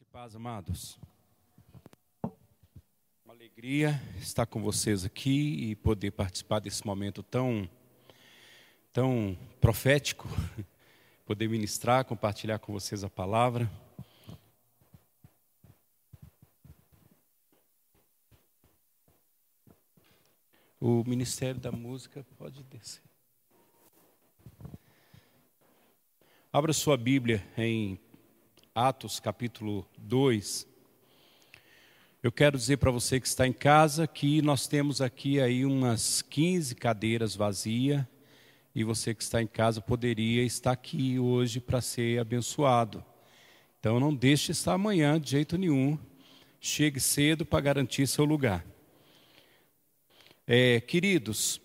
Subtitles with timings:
[0.00, 0.98] E paz, amados.
[3.24, 7.68] Uma alegria estar com vocês aqui e poder participar desse momento tão,
[8.92, 10.28] tão profético,
[11.26, 13.68] poder ministrar, compartilhar com vocês a palavra.
[20.80, 23.02] O Ministério da Música pode descer.
[26.52, 28.00] Abra sua Bíblia em
[28.74, 30.66] Atos capítulo 2.
[32.22, 36.22] Eu quero dizer para você que está em casa que nós temos aqui aí umas
[36.22, 38.04] 15 cadeiras vazias
[38.74, 43.04] e você que está em casa poderia estar aqui hoje para ser abençoado.
[43.80, 45.98] Então não deixe estar amanhã de jeito nenhum.
[46.60, 48.64] Chegue cedo para garantir seu lugar.
[50.46, 51.60] É, queridos,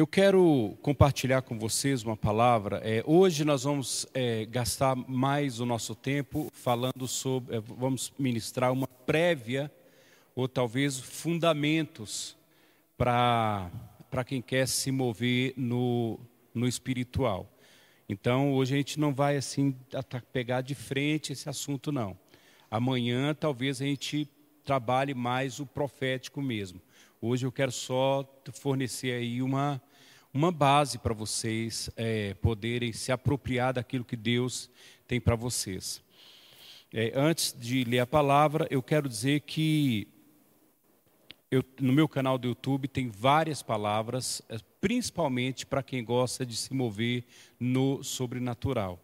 [0.00, 2.80] Eu quero compartilhar com vocês uma palavra.
[2.82, 8.72] É, hoje nós vamos é, gastar mais o nosso tempo falando sobre, é, vamos ministrar
[8.72, 9.70] uma prévia
[10.34, 12.34] ou talvez fundamentos
[12.96, 13.70] para
[14.24, 16.18] quem quer se mover no,
[16.54, 17.46] no espiritual.
[18.08, 19.76] Então hoje a gente não vai assim
[20.32, 22.18] pegar de frente esse assunto não.
[22.70, 24.26] Amanhã talvez a gente
[24.64, 26.80] trabalhe mais o profético mesmo.
[27.20, 29.78] Hoje eu quero só fornecer aí uma,
[30.32, 34.70] uma base para vocês é, poderem se apropriar daquilo que Deus
[35.06, 36.02] tem para vocês.
[36.92, 40.06] É, antes de ler a palavra, eu quero dizer que
[41.50, 46.56] eu, no meu canal do YouTube tem várias palavras, é, principalmente para quem gosta de
[46.56, 47.24] se mover
[47.58, 49.00] no sobrenatural.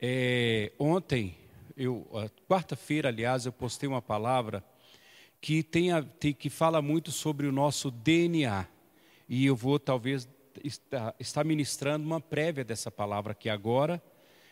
[0.00, 1.34] É, ontem,
[2.46, 4.62] quarta-feira, aliás, eu postei uma palavra
[5.40, 8.66] que, tem a, tem, que fala muito sobre o nosso DNA.
[9.28, 10.28] E eu vou talvez
[10.64, 14.02] estar ministrando uma prévia dessa palavra aqui agora.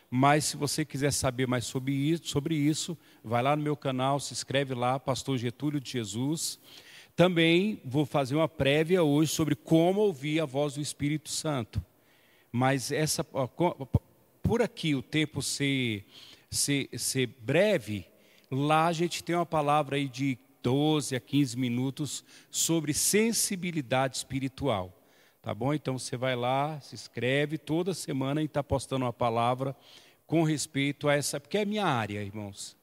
[0.09, 4.19] Mas se você quiser saber mais sobre isso, sobre isso, vai lá no meu canal,
[4.19, 6.59] se inscreve lá, Pastor Getúlio de Jesus.
[7.15, 11.83] Também vou fazer uma prévia hoje sobre como ouvir a voz do Espírito Santo.
[12.51, 13.23] Mas essa,
[14.41, 16.05] por aqui o tempo ser,
[16.49, 18.05] ser, ser breve,
[18.49, 24.96] lá a gente tem uma palavra aí de 12 a 15 minutos sobre sensibilidade espiritual.
[25.47, 25.73] Tá bom?
[25.73, 29.73] Então você vai lá, se inscreve, toda semana a gente está postando uma palavra
[30.25, 32.75] com respeito a essa, porque é minha área, irmãos.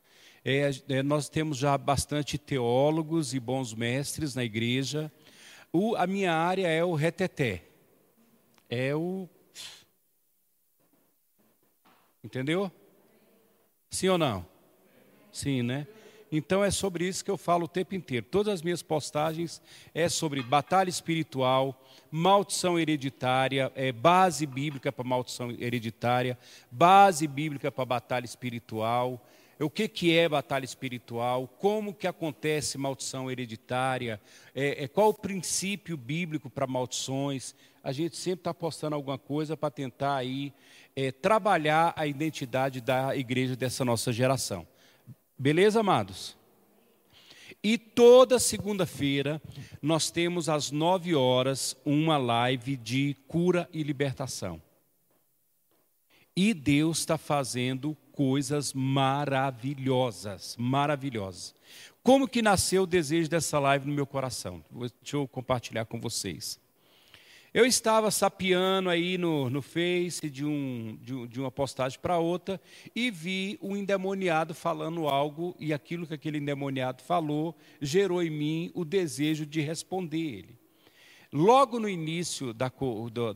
[0.43, 5.13] É, é, nós temos já bastante teólogos e bons mestres na igreja.
[5.71, 7.65] O, a minha área é o reteté.
[8.71, 9.29] É o.
[12.25, 12.73] Entendeu?
[13.91, 14.47] Sim ou não?
[15.31, 15.87] Sim, né?
[16.33, 18.27] Então é sobre isso que eu falo o tempo inteiro.
[18.31, 19.61] Todas as minhas postagens
[19.95, 21.79] é sobre batalha espiritual,
[22.17, 26.39] maldição hereditária, é base bíblica para maldição hereditária,
[26.71, 29.21] base bíblica para batalha espiritual.
[29.59, 31.49] O que, que é batalha espiritual?
[31.59, 34.21] Como que acontece maldição hereditária?
[34.55, 37.53] É, é qual o princípio bíblico para maldições?
[37.83, 40.53] A gente sempre está postando alguma coisa para tentar aí
[40.95, 44.65] é, trabalhar a identidade da igreja dessa nossa geração.
[45.37, 46.37] Beleza, amados?
[47.65, 49.41] E toda segunda-feira
[49.81, 54.61] nós temos às nove horas uma live de cura e libertação.
[56.37, 61.55] E Deus está fazendo coisas maravilhosas, maravilhosas.
[62.03, 64.63] Como que nasceu o desejo dessa live no meu coração?
[64.71, 66.61] Deixa eu compartilhar com vocês.
[67.55, 72.61] Eu estava sapeando aí no, no Face de, um, de, de uma postagem para outra
[72.97, 78.73] e vi um endemoniado falando algo e aquilo que aquele endemoniado falou gerou em mim
[78.75, 80.59] o desejo de responder ele.
[81.33, 82.73] Logo no início da,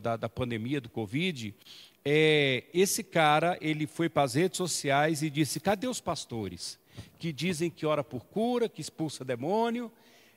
[0.01, 1.55] da, da pandemia do Covid,
[2.03, 6.77] é, esse cara ele foi para as redes sociais e disse: cadê os pastores
[7.17, 9.89] que dizem que ora por cura, que expulsa demônio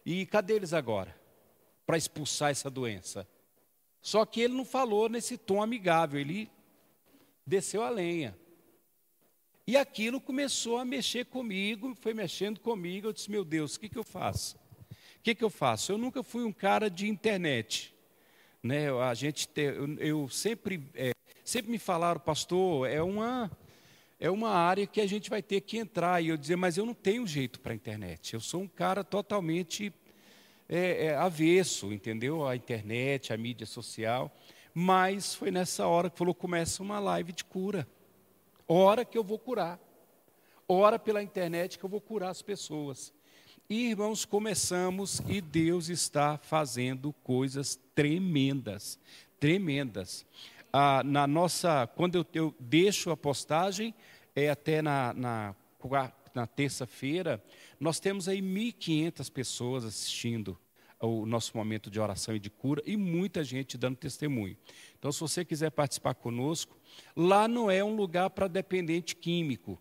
[0.06, 1.16] e cadê eles agora
[1.84, 3.26] para expulsar essa doença?
[4.03, 6.51] Só que ele não falou nesse tom amigável, ele
[7.47, 8.37] desceu a lenha.
[9.65, 13.07] E aquilo começou a mexer comigo, foi mexendo comigo.
[13.07, 14.57] Eu disse: Meu Deus, o que, que eu faço?
[14.57, 15.93] O que, que eu faço?
[15.93, 17.95] Eu nunca fui um cara de internet.
[18.60, 18.91] Né?
[18.91, 21.13] A gente, eu, eu sempre, é,
[21.45, 23.48] sempre me falaram, pastor, é uma,
[24.19, 26.21] é uma área que a gente vai ter que entrar.
[26.21, 28.34] E eu dizer, mas eu não tenho jeito para a internet.
[28.34, 29.93] Eu sou um cara totalmente
[30.74, 32.47] é, é, avesso, entendeu?
[32.48, 34.34] A internet, a mídia social.
[34.72, 37.86] Mas foi nessa hora que falou: começa uma live de cura.
[38.66, 39.78] Hora que eu vou curar.
[40.66, 43.13] Hora pela internet que eu vou curar as pessoas.
[43.69, 48.98] E, irmãos, começamos e Deus está fazendo coisas tremendas,
[49.39, 50.24] tremendas.
[50.72, 53.95] a, na nossa, quando eu, eu, deixo a postagem,
[54.34, 55.54] é até na, na,
[56.34, 57.42] na terça-feira,
[57.78, 60.59] nós temos aí 1.500 pessoas assistindo
[61.07, 64.57] o nosso momento de oração e de cura e muita gente dando testemunho.
[64.99, 66.77] Então, se você quiser participar conosco,
[67.16, 69.81] lá não é um lugar para dependente químico.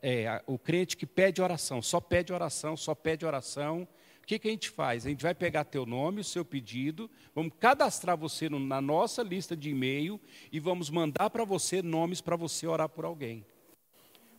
[0.00, 3.88] É, o crente que pede oração, só pede oração, só pede oração.
[4.22, 5.04] O que, que a gente faz?
[5.04, 9.20] A gente vai pegar teu nome, o seu pedido, vamos cadastrar você no, na nossa
[9.24, 10.20] lista de e-mail
[10.52, 13.44] e vamos mandar para você nomes para você orar por alguém.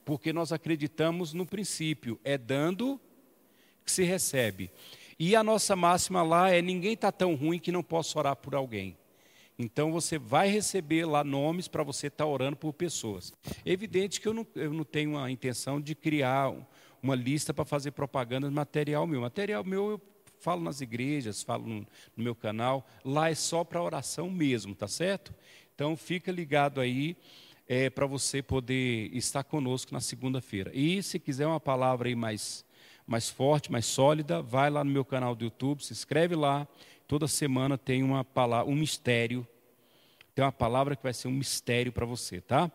[0.05, 2.99] Porque nós acreditamos no princípio, é dando
[3.83, 4.71] que se recebe.
[5.25, 8.53] E a nossa máxima lá é: ninguém está tão ruim que não possa orar por
[8.53, 8.97] alguém.
[9.57, 13.31] Então você vai receber lá nomes para você estar tá orando por pessoas.
[13.65, 16.53] É evidente que eu não, eu não tenho a intenção de criar
[17.01, 19.21] uma lista para fazer propaganda de material meu.
[19.21, 20.01] Material meu eu
[20.41, 21.87] falo nas igrejas, falo no,
[22.17, 22.85] no meu canal.
[23.05, 25.33] Lá é só para oração mesmo, tá certo?
[25.73, 27.15] Então fica ligado aí
[27.65, 30.69] é, para você poder estar conosco na segunda-feira.
[30.73, 32.65] E se quiser uma palavra aí mais
[33.05, 36.67] mais forte, mais sólida, vai lá no meu canal do YouTube, se inscreve lá.
[37.07, 39.47] Toda semana tem uma palavra, um mistério.
[40.33, 42.71] Tem uma palavra que vai ser um mistério para você, tá?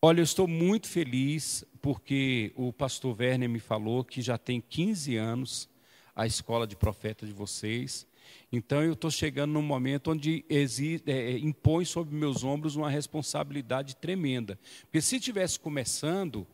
[0.00, 5.16] Olha, eu estou muito feliz porque o pastor Werner me falou que já tem 15
[5.16, 5.68] anos
[6.14, 8.06] a escola de profeta de vocês.
[8.50, 10.64] Então eu estou chegando num momento onde é,
[11.06, 14.58] é, impõe sobre meus ombros uma responsabilidade tremenda.
[14.82, 16.46] Porque se tivesse começando,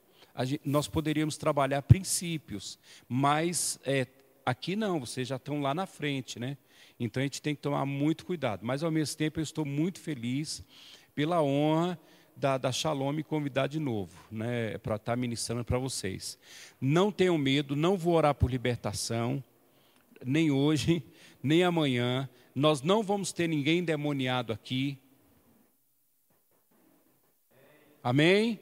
[0.64, 4.06] nós poderíamos trabalhar princípios, mas é,
[4.46, 6.56] aqui não, vocês já estão lá na frente, né?
[6.98, 8.64] Então a gente tem que tomar muito cuidado.
[8.64, 10.64] Mas ao mesmo tempo eu estou muito feliz
[11.14, 11.98] pela honra
[12.36, 16.38] da, da Shalom me convidar de novo, né, para estar ministrando para vocês.
[16.80, 19.42] Não tenham medo, não vou orar por libertação,
[20.24, 21.02] nem hoje,
[21.42, 22.28] nem amanhã.
[22.54, 24.98] Nós não vamos ter ninguém demoniado aqui.
[28.02, 28.60] Amém?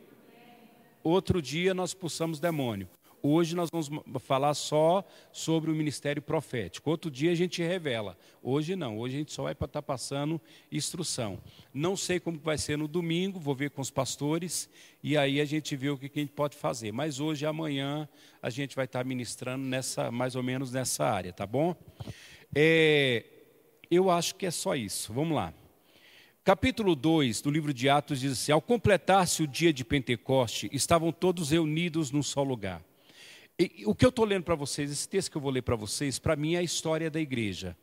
[1.08, 2.88] Outro dia nós expulsamos demônio.
[3.22, 6.88] Hoje nós vamos falar só sobre o ministério profético.
[6.88, 8.16] Outro dia a gente revela.
[8.40, 8.98] Hoje não.
[8.98, 11.40] Hoje a gente só vai estar tá passando instrução.
[11.74, 14.68] Não sei como vai ser no domingo, vou ver com os pastores
[15.02, 16.92] e aí a gente vê o que a gente pode fazer.
[16.92, 18.08] Mas hoje e amanhã
[18.40, 21.74] a gente vai estar tá ministrando nessa, mais ou menos nessa área, tá bom?
[22.54, 23.24] É,
[23.90, 25.12] eu acho que é só isso.
[25.12, 25.52] Vamos lá.
[26.46, 31.10] Capítulo 2 do livro de Atos diz assim: Ao completar-se o dia de Pentecoste, estavam
[31.10, 32.84] todos reunidos num só lugar.
[33.58, 35.74] E, o que eu estou lendo para vocês, esse texto que eu vou ler para
[35.74, 37.76] vocês, para mim é a história da igreja.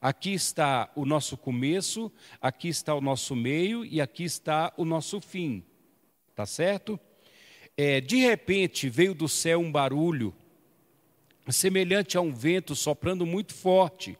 [0.00, 2.10] Aqui está o nosso começo,
[2.40, 5.62] aqui está o nosso meio e aqui está o nosso fim.
[6.34, 6.98] Tá certo?
[7.76, 10.34] É, de repente veio do céu um barulho,
[11.48, 14.18] semelhante a um vento soprando muito forte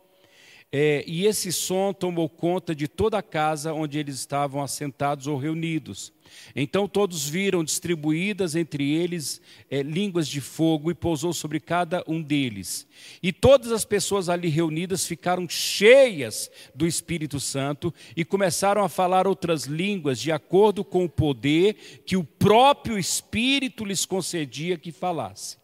[0.70, 5.38] é, e esse som tomou conta de toda a casa onde eles estavam assentados ou
[5.38, 6.12] reunidos.
[6.54, 12.20] Então todos viram distribuídas entre eles é, línguas de fogo e pousou sobre cada um
[12.20, 12.86] deles.
[13.22, 19.26] E todas as pessoas ali reunidas ficaram cheias do Espírito Santo e começaram a falar
[19.26, 25.56] outras línguas de acordo com o poder que o próprio Espírito lhes concedia que falasse.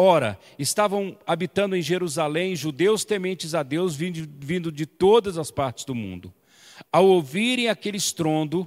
[0.00, 5.92] Ora, estavam habitando em Jerusalém judeus tementes a Deus, vindo, de todas as partes do
[5.92, 6.32] mundo.
[6.92, 8.64] Ao ouvirem aquele estrondo,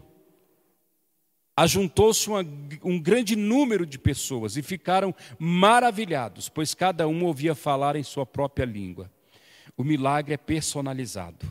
[1.55, 2.29] ajuntou-se
[2.83, 8.25] um grande número de pessoas e ficaram maravilhados, pois cada um ouvia falar em sua
[8.25, 9.09] própria língua.
[9.77, 11.49] O milagre é personalizado.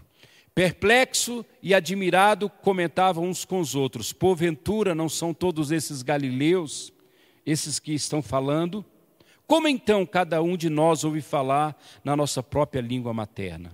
[0.54, 6.92] Perplexo e admirado, comentavam uns com os outros: Porventura não são todos esses galileus,
[7.46, 8.84] esses que estão falando?
[9.50, 13.72] Como então cada um de nós ouve falar na nossa própria língua materna?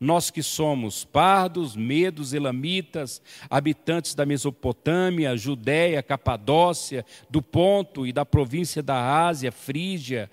[0.00, 8.24] Nós que somos pardos, medos, elamitas, habitantes da Mesopotâmia, Judéia, Capadócia, do Ponto e da
[8.24, 10.30] província da Ásia, Frígia,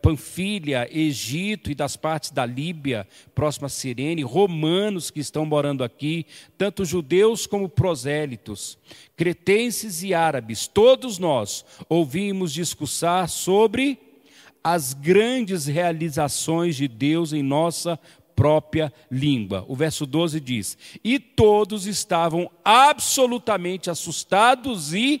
[0.00, 6.26] Panfilha, Egito e das partes da Líbia, próxima a Sirene, romanos que estão morando aqui,
[6.56, 8.78] tanto judeus como prosélitos,
[9.16, 13.98] cretenses e árabes, todos nós ouvimos discursar sobre
[14.62, 17.98] as grandes realizações de Deus em nossa
[18.38, 19.64] própria língua.
[19.66, 25.20] O verso 12 diz: E todos estavam absolutamente assustados e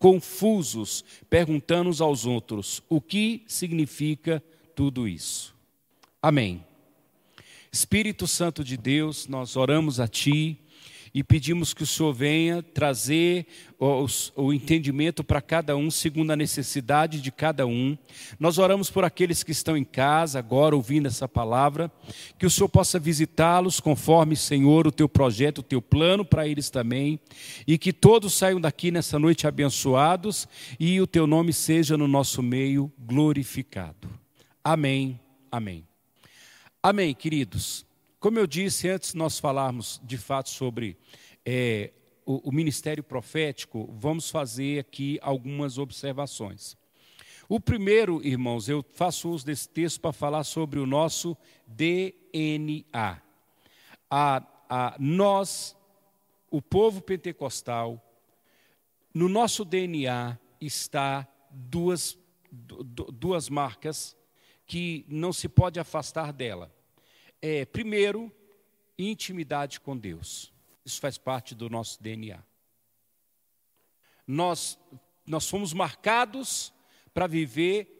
[0.00, 4.42] confusos, perguntando uns aos outros: o que significa
[4.74, 5.54] tudo isso?
[6.20, 6.64] Amém.
[7.70, 10.58] Espírito Santo de Deus, nós oramos a Ti
[11.14, 13.46] e pedimos que o Senhor venha trazer
[13.78, 17.96] o, entendimento para cada um, segundo a necessidade de cada um.
[18.38, 21.90] Nós oramos por aqueles que estão em casa agora ouvindo essa palavra,
[22.38, 26.70] que o Senhor possa visitá-los conforme, Senhor, o teu projeto, o teu plano para eles
[26.70, 27.18] também,
[27.66, 30.46] e que todos saiam daqui nessa noite abençoados
[30.78, 34.08] e o teu nome seja no nosso meio glorificado.
[34.62, 35.18] Amém.
[35.50, 35.84] Amém.
[36.82, 37.89] Amém, queridos.
[38.20, 40.98] Como eu disse antes, nós falarmos de fato sobre
[41.42, 41.90] é,
[42.26, 46.76] o, o ministério profético, vamos fazer aqui algumas observações.
[47.48, 51.34] O primeiro, irmãos, eu faço uso desse texto para falar sobre o nosso
[51.66, 53.22] DNA.
[54.10, 55.74] A, a, nós,
[56.50, 58.04] o povo pentecostal,
[59.14, 62.18] no nosso DNA está duas,
[62.52, 64.14] duas marcas
[64.66, 66.70] que não se pode afastar dela
[67.40, 68.32] é, primeiro,
[68.98, 70.52] intimidade com Deus.
[70.84, 72.42] Isso faz parte do nosso DNA.
[74.26, 74.78] Nós,
[75.26, 76.72] nós fomos marcados
[77.12, 77.96] para viver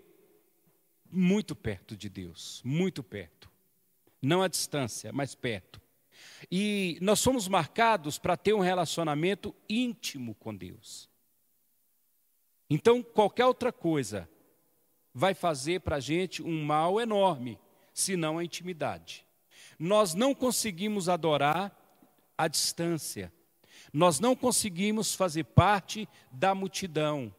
[1.10, 3.50] muito perto de Deus, muito perto.
[4.22, 5.80] Não à distância, mas perto.
[6.50, 11.08] E nós somos marcados para ter um relacionamento íntimo com Deus.
[12.68, 14.28] Então, qualquer outra coisa
[15.12, 17.58] vai fazer para a gente um mal enorme,
[17.92, 19.26] se não a intimidade.
[19.80, 21.74] Nós não conseguimos adorar
[22.36, 23.32] à distância.
[23.90, 27.34] Nós não conseguimos fazer parte da multidão.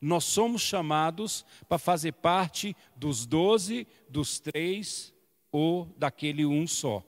[0.00, 5.14] Nós somos chamados para fazer parte dos doze, dos três
[5.52, 7.00] ou daquele um só.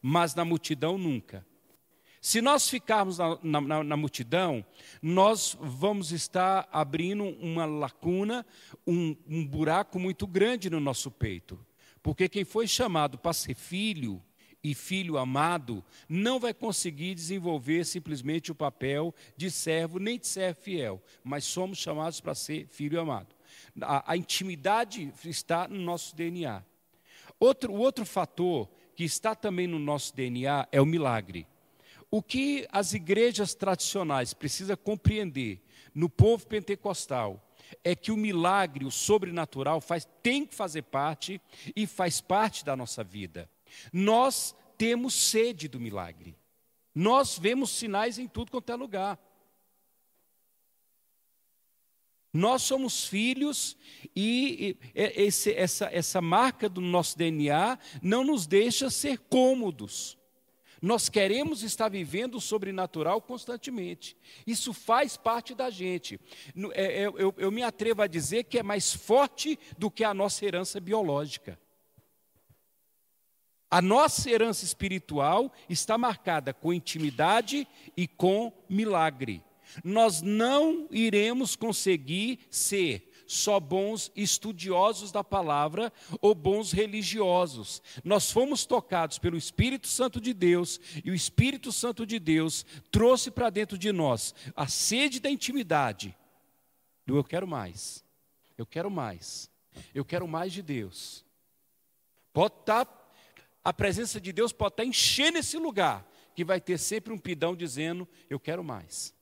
[0.00, 1.44] Mas na multidão nunca.
[2.20, 4.64] Se nós ficarmos na, na, na, multidão,
[5.02, 8.46] nós vamos estar abrindo uma lacuna,
[8.86, 11.58] um, um buraco muito grande no nosso peito.
[12.02, 14.22] Porque quem foi chamado para ser filho
[14.62, 20.60] e filho amado não vai conseguir desenvolver simplesmente o papel de servo nem de servo
[20.60, 23.34] fiel, mas somos chamados para ser filho amado.
[23.80, 26.62] A, a intimidade está no nosso DNA.
[27.40, 31.46] Outro, o outro fator que está também no nosso DNA é o milagre.
[32.10, 35.60] O que as igrejas tradicionais precisam compreender
[35.94, 37.42] no povo pentecostal
[37.82, 41.40] é que o milagre, o sobrenatural, faz, tem que fazer parte
[41.74, 43.48] e faz parte da nossa vida.
[43.92, 46.36] Nós temos sede do milagre.
[46.94, 49.18] Nós vemos sinais em tudo quanto é lugar.
[52.32, 53.76] Nós somos filhos
[54.16, 60.16] e esse, essa, essa marca do nosso DNA não nos deixa ser cômodos.
[60.82, 64.16] Nós queremos estar vivendo o sobrenatural constantemente.
[64.44, 66.20] Isso faz parte da gente.
[66.74, 70.12] É, é, eu, eu me atrevo a dizer que é mais forte do que a
[70.12, 71.56] nossa herança biológica.
[73.70, 79.40] A nossa herança espiritual está marcada com intimidade e com milagre.
[79.84, 87.82] Nós não iremos conseguir ser só bons estudiosos da palavra ou bons religiosos.
[88.04, 93.30] Nós fomos tocados pelo Espírito Santo de Deus e o Espírito Santo de Deus trouxe
[93.30, 96.16] para dentro de nós a sede da intimidade.
[97.06, 98.04] Do eu quero mais.
[98.56, 99.50] Eu quero mais.
[99.94, 101.24] Eu quero mais de Deus.
[102.32, 103.10] Pode estar tá,
[103.64, 107.18] a presença de Deus pode estar tá enchendo esse lugar, que vai ter sempre um
[107.18, 109.14] pidão dizendo: Eu quero mais.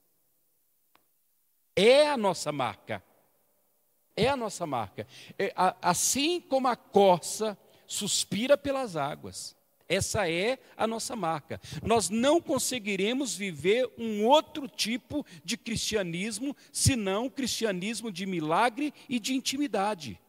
[1.74, 3.02] É a nossa marca.
[4.20, 5.06] É a nossa marca.
[5.38, 9.56] É, a, assim como a corça suspira pelas águas.
[9.88, 11.58] Essa é a nossa marca.
[11.82, 19.34] Nós não conseguiremos viver um outro tipo de cristianismo senão cristianismo de milagre e de
[19.34, 20.20] intimidade.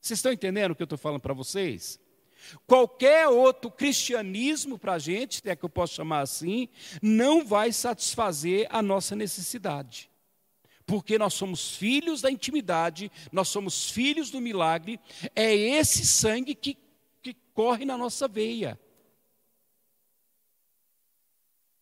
[0.00, 1.98] Vocês estão entendendo o que eu estou falando para vocês?
[2.64, 6.68] Qualquer outro cristianismo para a gente, se é que eu posso chamar assim,
[7.02, 10.09] não vai satisfazer a nossa necessidade
[10.90, 14.98] porque nós somos filhos da intimidade, nós somos filhos do milagre,
[15.36, 16.76] é esse sangue que,
[17.22, 18.76] que corre na nossa veia.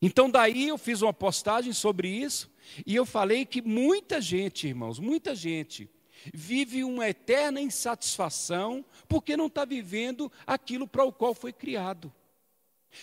[0.02, 2.50] Então, daí eu fiz uma postagem sobre isso,
[2.84, 5.88] e eu falei que muita gente, irmãos, muita gente,
[6.34, 12.12] vive uma eterna insatisfação porque não está vivendo aquilo para o qual foi criado.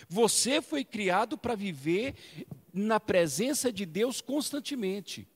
[0.08, 2.14] Você foi criado para viver
[2.72, 5.28] na presença de Deus constantemente.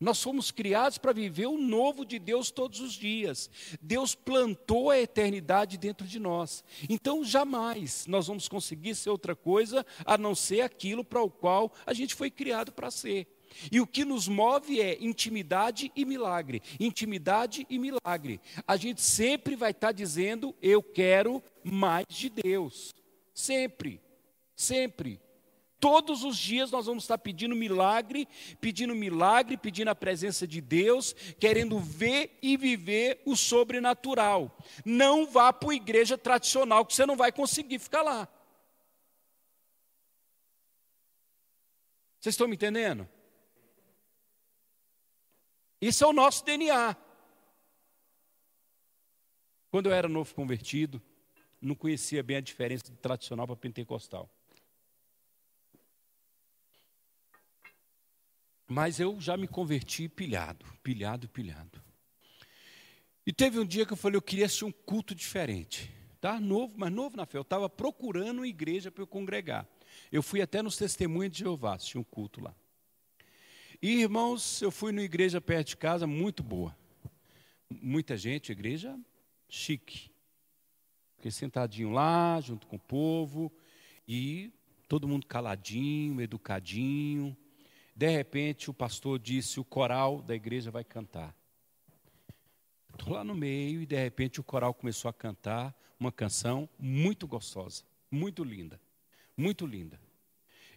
[0.00, 3.50] Nós fomos criados para viver o novo de Deus todos os dias.
[3.82, 6.64] Deus plantou a eternidade dentro de nós.
[6.88, 11.70] Então, jamais nós vamos conseguir ser outra coisa a não ser aquilo para o qual
[11.84, 13.26] a gente foi criado para ser.
[13.70, 16.62] E o que nos move é intimidade e milagre.
[16.78, 18.40] Intimidade e milagre.
[18.66, 22.94] A gente sempre vai estar dizendo: Eu quero mais de Deus.
[23.34, 24.00] Sempre.
[24.56, 25.20] Sempre.
[25.80, 28.28] Todos os dias nós vamos estar pedindo milagre,
[28.60, 34.54] pedindo milagre, pedindo a presença de Deus, querendo ver e viver o sobrenatural.
[34.84, 38.28] Não vá para a igreja tradicional, que você não vai conseguir ficar lá.
[42.20, 43.08] Vocês estão me entendendo?
[45.80, 46.94] Isso é o nosso DNA.
[49.70, 51.00] Quando eu era novo convertido,
[51.58, 54.28] não conhecia bem a diferença de tradicional para pentecostal.
[58.70, 61.82] Mas eu já me converti pilhado, pilhado, pilhado.
[63.26, 65.90] E teve um dia que eu falei, eu queria assistir um culto diferente.
[66.20, 67.36] Tá novo, mas novo na fé.
[67.36, 69.66] Eu estava procurando uma igreja para eu congregar.
[70.12, 72.54] Eu fui até nos testemunhos de Jeová, assisti um culto lá.
[73.82, 76.76] E, irmãos, eu fui numa igreja perto de casa, muito boa.
[77.68, 78.96] Muita gente, igreja
[79.48, 80.12] chique.
[81.16, 83.52] Fiquei sentadinho lá, junto com o povo,
[84.06, 84.52] e
[84.88, 87.36] todo mundo caladinho, educadinho.
[88.00, 91.36] De repente, o pastor disse: o coral da igreja vai cantar.
[92.94, 97.26] Estou lá no meio e, de repente, o coral começou a cantar uma canção muito
[97.26, 98.80] gostosa, muito linda,
[99.36, 100.00] muito linda.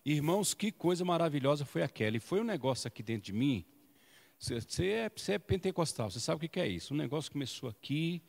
[0.04, 2.18] Irmãos, que coisa maravilhosa foi aquela.
[2.18, 3.64] E foi um negócio aqui dentro de mim.
[4.44, 6.94] Você é, você é pentecostal, você sabe o que é isso.
[6.94, 8.22] O negócio começou aqui,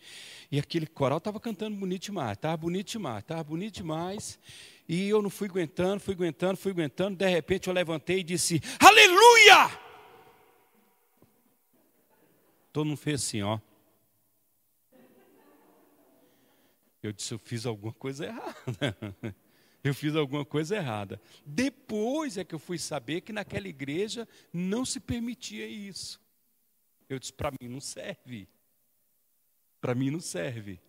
[0.49, 4.39] e aquele coral estava cantando bonito demais, estava bonito demais, estava bonito demais.
[4.89, 7.17] E eu não fui aguentando, fui aguentando, fui aguentando.
[7.17, 9.77] De repente eu levantei e disse: Aleluia!
[12.73, 13.59] Todo mundo fez assim, ó.
[17.03, 19.35] Eu disse: Eu fiz alguma coisa errada.
[19.85, 21.21] eu fiz alguma coisa errada.
[21.45, 26.19] Depois é que eu fui saber que naquela igreja não se permitia isso.
[27.07, 28.49] Eu disse: para mim não serve.
[29.83, 30.81] Para mim não serve.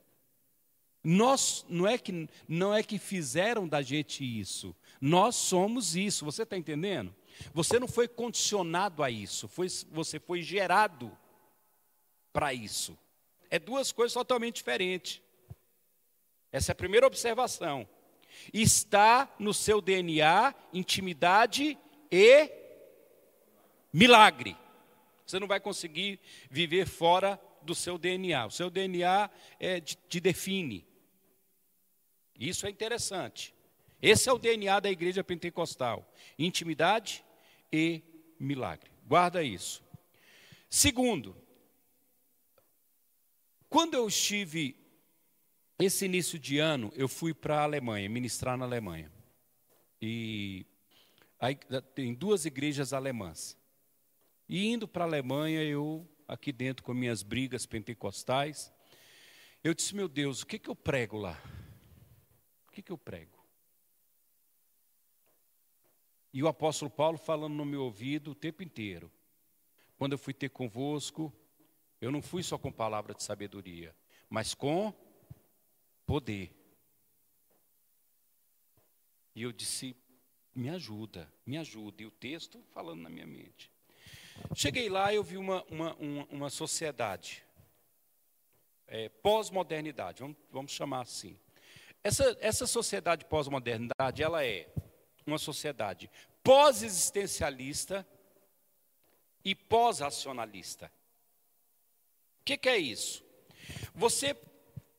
[1.03, 4.73] Nós não é que não é que fizeram da gente isso.
[5.01, 6.23] Nós somos isso.
[6.23, 7.13] Você está entendendo?
[7.53, 9.49] Você não foi condicionado a isso.
[9.49, 11.15] Foi, você foi gerado
[12.31, 12.97] para isso.
[13.49, 15.21] É duas coisas totalmente diferentes.
[16.49, 17.87] Essa é a primeira observação.
[18.53, 21.77] Está no seu DNA intimidade
[22.11, 22.51] e
[23.91, 24.55] milagre.
[25.25, 28.45] Você não vai conseguir viver fora do seu DNA.
[28.45, 30.85] O seu DNA é, te define.
[32.39, 33.53] Isso é interessante.
[34.01, 37.23] Esse é o DNA da igreja pentecostal: intimidade
[37.71, 38.03] e
[38.39, 38.91] milagre.
[39.07, 39.83] Guarda isso.
[40.69, 41.35] Segundo,
[43.69, 44.75] quando eu estive
[45.77, 49.11] esse início de ano, eu fui para a Alemanha, ministrar na Alemanha.
[50.01, 50.65] E
[51.39, 51.57] aí,
[51.93, 53.57] tem duas igrejas alemãs.
[54.47, 58.71] E indo para a Alemanha, eu, aqui dentro com minhas brigas pentecostais,
[59.63, 61.41] eu disse: Meu Deus, o que, que eu prego lá?
[62.67, 63.35] O que, que eu prego?
[66.31, 69.11] E o apóstolo Paulo falando no meu ouvido o tempo inteiro.
[69.97, 71.33] Quando eu fui ter convosco,
[71.99, 73.95] eu não fui só com palavra de sabedoria,
[74.29, 74.93] mas com
[76.05, 76.53] poder.
[79.35, 79.95] E eu disse:
[80.53, 82.03] me ajuda, me ajuda.
[82.03, 83.71] E o texto falando na minha mente.
[84.53, 87.43] Cheguei lá e eu vi uma, uma, uma, uma sociedade,
[88.87, 91.39] é, pós-modernidade, vamos, vamos chamar assim.
[92.03, 94.71] Essa, essa sociedade pós-modernidade, ela é
[95.25, 96.09] uma sociedade
[96.43, 98.07] pós-existencialista
[99.43, 100.91] e pós-racionalista.
[102.41, 103.23] O que, que é isso?
[103.95, 104.35] Você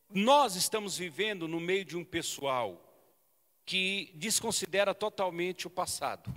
[0.08, 2.82] nós estamos vivendo no meio de um pessoal
[3.64, 6.32] que desconsidera totalmente o passado.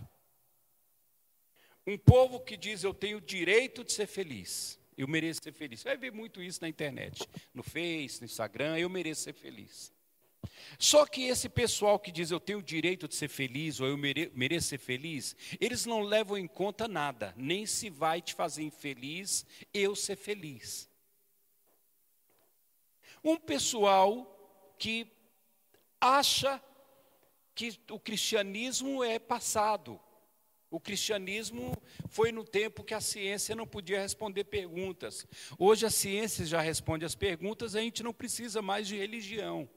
[1.85, 5.79] Um povo que diz eu tenho o direito de ser feliz, eu mereço ser feliz.
[5.79, 9.93] Você vai ver muito isso na internet, no Face, no Instagram, eu mereço ser feliz.
[10.77, 13.97] Só que esse pessoal que diz eu tenho o direito de ser feliz ou eu
[13.97, 19.45] mereço ser feliz, eles não levam em conta nada, nem se vai te fazer infeliz
[19.73, 20.88] eu ser feliz.
[23.23, 24.25] Um pessoal
[24.77, 25.11] que
[25.99, 26.61] acha
[27.53, 29.99] que o cristianismo é passado.
[30.71, 31.75] O cristianismo
[32.07, 35.25] foi no tempo que a ciência não podia responder perguntas.
[35.57, 39.69] Hoje a ciência já responde as perguntas, a gente não precisa mais de religião.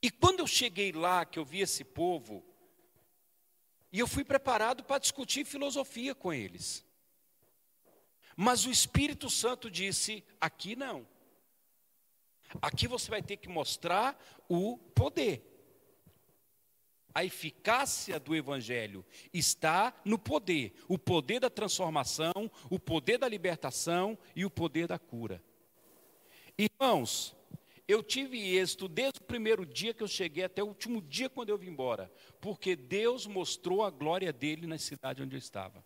[0.00, 2.44] E quando eu cheguei lá, que eu vi esse povo,
[3.90, 6.84] e eu fui preparado para discutir filosofia com eles.
[8.40, 11.04] Mas o Espírito Santo disse: aqui não.
[12.62, 14.16] Aqui você vai ter que mostrar
[14.48, 15.44] o poder.
[17.12, 24.16] A eficácia do Evangelho está no poder o poder da transformação, o poder da libertação
[24.36, 25.42] e o poder da cura.
[26.56, 27.34] Irmãos,
[27.88, 31.48] eu tive êxito desde o primeiro dia que eu cheguei até o último dia quando
[31.48, 32.08] eu vim embora,
[32.40, 35.84] porque Deus mostrou a glória dele na cidade onde eu estava.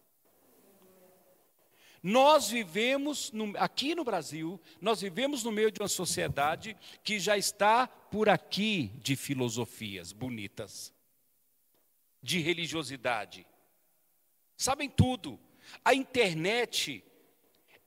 [2.02, 7.36] Nós vivemos no, aqui no Brasil, nós vivemos no meio de uma sociedade que já
[7.38, 10.92] está por aqui de filosofias bonitas,
[12.20, 13.46] de religiosidade.
[14.56, 15.38] Sabem tudo.
[15.84, 17.04] A internet,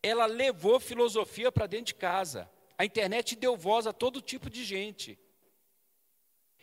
[0.01, 2.49] ela levou filosofia para dentro de casa.
[2.77, 5.19] A internet deu voz a todo tipo de gente.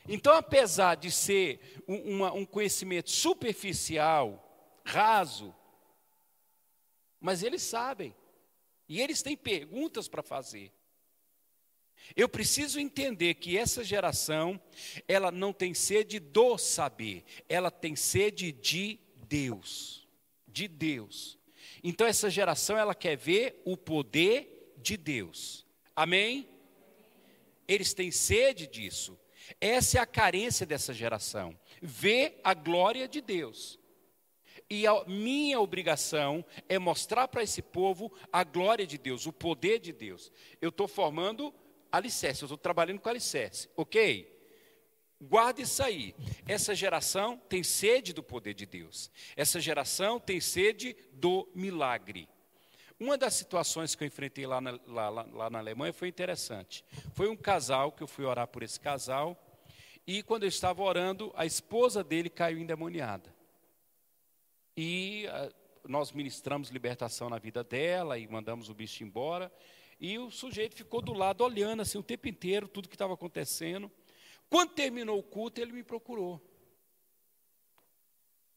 [0.09, 5.55] Então, apesar de ser um, uma, um conhecimento superficial, raso,
[7.23, 8.15] mas eles sabem.
[8.89, 10.73] E eles têm perguntas para fazer.
[12.17, 14.61] Eu preciso entender que essa geração,
[15.07, 20.07] ela não tem sede do saber, ela tem sede de Deus.
[20.49, 21.39] De Deus.
[21.83, 25.65] Então essa geração, ela quer ver o poder de Deus.
[25.95, 26.49] Amém?
[27.69, 29.17] Eles têm sede disso.
[29.61, 31.59] Essa é a carência dessa geração.
[31.81, 33.79] Ver a glória de Deus.
[34.73, 39.79] E a minha obrigação é mostrar para esse povo a glória de Deus, o poder
[39.79, 40.33] de Deus.
[40.63, 41.53] Eu estou formando
[41.93, 44.35] alicerce, eu estou trabalhando com alicerce, ok?
[45.21, 46.15] Guarde isso aí.
[46.49, 49.11] Essa geração tem sede do poder de Deus.
[49.37, 52.27] Essa geração tem sede do milagre.
[52.99, 56.83] Uma das situações que eu enfrentei lá na, lá, lá na Alemanha foi interessante.
[57.13, 59.37] Foi um casal que eu fui orar por esse casal.
[60.07, 63.42] E quando eu estava orando, a esposa dele caiu endemoniada.
[64.77, 69.53] E uh, nós ministramos libertação na vida dela e mandamos o bicho embora.
[70.01, 73.91] E o sujeito ficou do lado olhando assim o tempo inteiro tudo que estava acontecendo.
[74.49, 76.41] Quando terminou o culto, ele me procurou.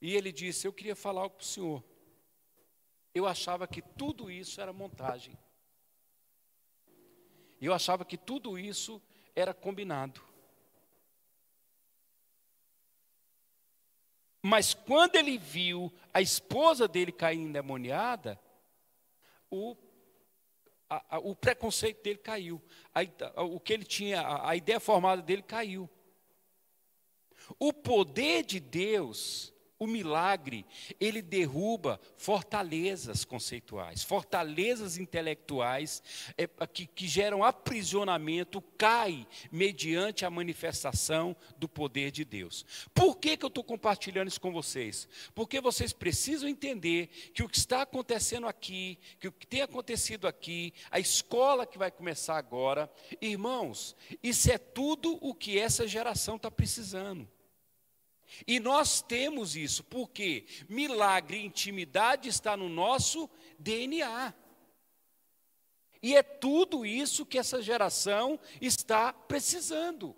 [0.01, 1.84] E ele disse: Eu queria falar algo para o senhor.
[3.13, 5.38] Eu achava que tudo isso era montagem.
[7.62, 9.01] Eu achava que tudo isso
[9.36, 10.21] era combinado.
[14.47, 18.39] Mas quando ele viu a esposa dele cair endemoniada,
[19.49, 19.75] o,
[20.88, 22.62] a, a, o preconceito dele caiu.
[22.93, 25.89] A, o que ele tinha, a ideia formada dele caiu.
[27.58, 30.66] O poder de Deus o milagre,
[31.00, 36.02] ele derruba fortalezas conceituais, fortalezas intelectuais
[36.38, 42.66] é, que, que geram aprisionamento, cai mediante a manifestação do poder de Deus.
[42.94, 45.08] Por que, que eu estou compartilhando isso com vocês?
[45.34, 50.28] Porque vocês precisam entender que o que está acontecendo aqui, que o que tem acontecido
[50.28, 52.90] aqui, a escola que vai começar agora,
[53.22, 57.28] irmãos, isso é tudo o que essa geração está precisando.
[58.48, 64.34] E nós temos isso, porque milagre e intimidade está no nosso DNA.
[66.02, 70.16] E é tudo isso que essa geração está precisando.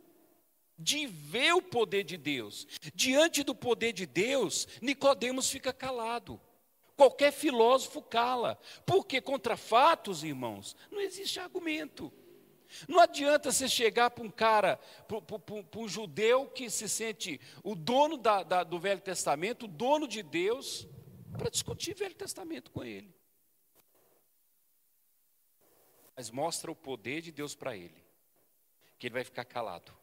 [0.79, 2.67] De ver o poder de Deus.
[2.93, 6.39] Diante do poder de Deus, Nicodemos fica calado.
[6.95, 8.59] Qualquer filósofo cala.
[8.85, 12.13] Porque contra fatos, irmãos, não existe argumento.
[12.87, 14.77] Não adianta você chegar para um cara,
[15.07, 20.07] para um judeu que se sente o dono da, da, do Velho Testamento, o dono
[20.07, 20.87] de Deus,
[21.37, 23.13] para discutir Velho Testamento com ele.
[26.15, 28.03] Mas mostra o poder de Deus para ele,
[28.97, 29.95] que ele vai ficar calado.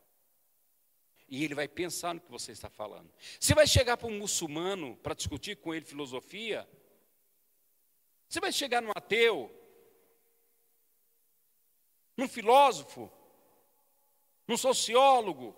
[1.29, 3.11] E ele vai pensar no que você está falando.
[3.41, 6.69] Você vai chegar para um muçulmano para discutir com ele filosofia?
[8.29, 9.64] Você vai chegar no ateu
[12.17, 13.11] num filósofo,
[14.47, 15.55] num sociólogo,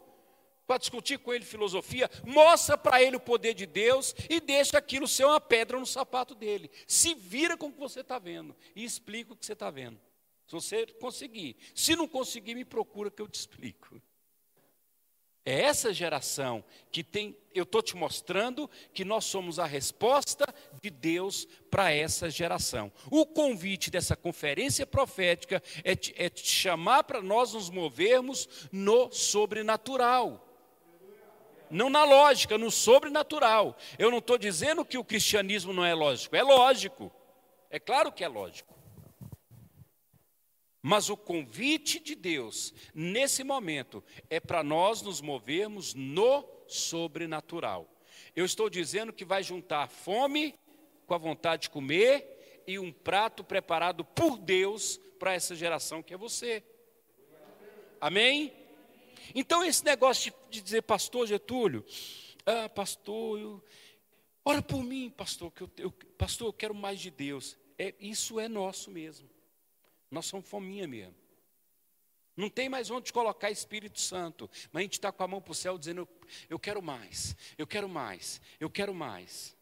[0.66, 5.06] para discutir com ele filosofia, mostra para ele o poder de Deus e deixa aquilo
[5.06, 6.70] ser uma pedra no sapato dele.
[6.86, 10.00] Se vira com o que você está vendo e explica o que você está vendo.
[10.46, 11.56] Se você conseguir.
[11.74, 14.00] Se não conseguir, me procura que eu te explico.
[15.48, 20.44] É essa geração que tem, eu estou te mostrando que nós somos a resposta
[20.82, 22.90] de Deus para essa geração.
[23.08, 29.08] O convite dessa conferência profética é te, é te chamar para nós nos movermos no
[29.12, 30.44] sobrenatural.
[31.70, 33.76] Não na lógica, no sobrenatural.
[34.00, 37.12] Eu não estou dizendo que o cristianismo não é lógico, é lógico.
[37.70, 38.75] É claro que é lógico.
[40.88, 47.92] Mas o convite de Deus, nesse momento, é para nós nos movermos no sobrenatural.
[48.36, 50.54] Eu estou dizendo que vai juntar fome
[51.04, 56.14] com a vontade de comer e um prato preparado por Deus para essa geração que
[56.14, 56.62] é você.
[58.00, 58.52] Amém?
[59.34, 61.84] Então, esse negócio de dizer, pastor Getúlio,
[62.46, 63.64] ah, pastor, eu,
[64.44, 67.58] ora por mim, pastor, que eu, eu, pastor, eu quero mais de Deus.
[67.76, 69.28] É, isso é nosso mesmo.
[70.16, 71.14] Nós somos fominha mesmo.
[72.34, 74.50] Não tem mais onde colocar Espírito Santo.
[74.72, 76.08] Mas a gente está com a mão para o céu dizendo:
[76.48, 79.54] Eu quero mais, eu quero mais, eu quero mais.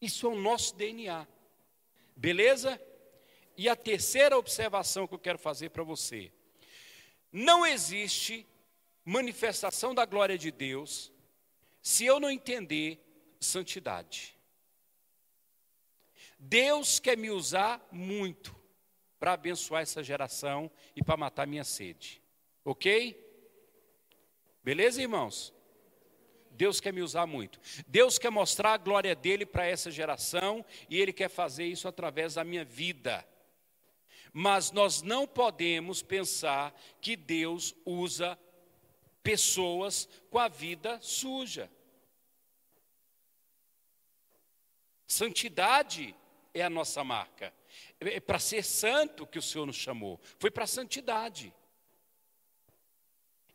[0.00, 1.26] Isso é o nosso DNA.
[2.14, 2.80] Beleza?
[3.56, 6.30] E a terceira observação que eu quero fazer para você:
[7.32, 8.46] não existe
[9.04, 11.10] manifestação da glória de Deus
[11.80, 13.04] se eu não entender
[13.40, 14.31] santidade.
[16.44, 18.54] Deus quer me usar muito
[19.16, 22.20] para abençoar essa geração e para matar minha sede.
[22.64, 23.16] Ok?
[24.60, 25.54] Beleza, irmãos?
[26.50, 27.60] Deus quer me usar muito.
[27.86, 32.34] Deus quer mostrar a glória dele para essa geração e ele quer fazer isso através
[32.34, 33.24] da minha vida.
[34.32, 38.36] Mas nós não podemos pensar que Deus usa
[39.22, 41.70] pessoas com a vida suja.
[45.06, 46.16] Santidade
[46.54, 47.52] é a nossa marca.
[48.00, 50.20] É para ser santo que o Senhor nos chamou.
[50.38, 51.52] Foi para a santidade.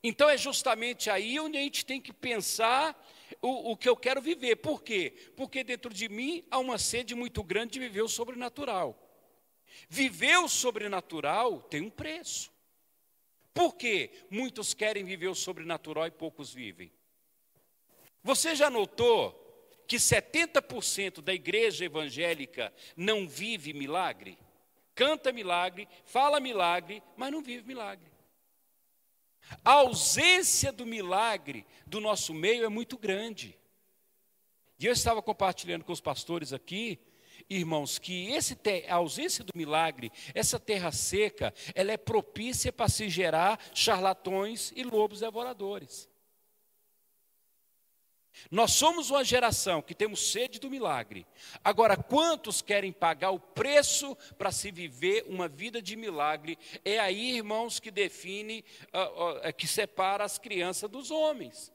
[0.03, 2.95] Então é justamente aí onde a gente tem que pensar
[3.41, 4.57] o, o, que eu quero viver.
[4.57, 5.13] Por quê?
[5.35, 8.97] Porque dentro de mim há uma sede muito grande de viver o sobrenatural.
[9.89, 12.51] Viver o sobrenatural tem um preço.
[13.53, 14.11] Por quê?
[14.29, 16.91] Muitos querem viver o sobrenatural e poucos vivem.
[18.23, 19.46] Você já notou
[19.87, 24.37] que 70% da igreja evangélica não vive milagre?
[24.93, 28.11] Canta milagre, fala milagre, mas não vive milagre.
[29.63, 33.57] A ausência do milagre do nosso meio é muito grande.
[34.77, 36.99] E eu estava compartilhando com os pastores aqui,
[37.49, 38.57] irmãos, que esse
[38.89, 44.83] a ausência do milagre, essa terra seca, ela é propícia para se gerar charlatões e
[44.83, 46.09] lobos devoradores.
[48.51, 51.25] Nós somos uma geração que temos sede do milagre.
[51.63, 56.57] Agora, quantos querem pagar o preço para se viver uma vida de milagre?
[56.85, 61.71] É aí, irmãos, que define, uh, uh, que separa as crianças dos homens.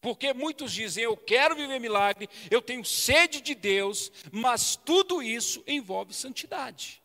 [0.00, 5.62] Porque muitos dizem, eu quero viver milagre, eu tenho sede de Deus, mas tudo isso
[5.66, 7.01] envolve santidade.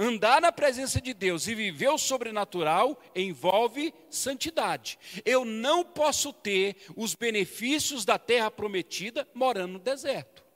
[0.00, 4.96] Andar na presença de Deus e viver o sobrenatural envolve santidade.
[5.24, 10.46] Eu não posso ter os benefícios da terra prometida morando no deserto.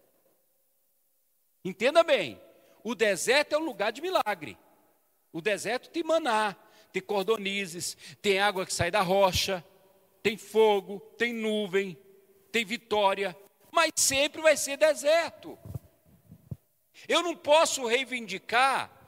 [1.64, 2.40] Entenda bem,
[2.85, 4.57] o deserto é um lugar de milagre.
[5.33, 6.55] O deserto tem maná,
[6.92, 9.64] tem cordonizes, tem água que sai da rocha,
[10.22, 11.98] tem fogo, tem nuvem,
[12.52, 13.37] tem vitória,
[13.72, 15.59] mas sempre vai ser deserto.
[17.09, 19.01] Eu não posso reivindicar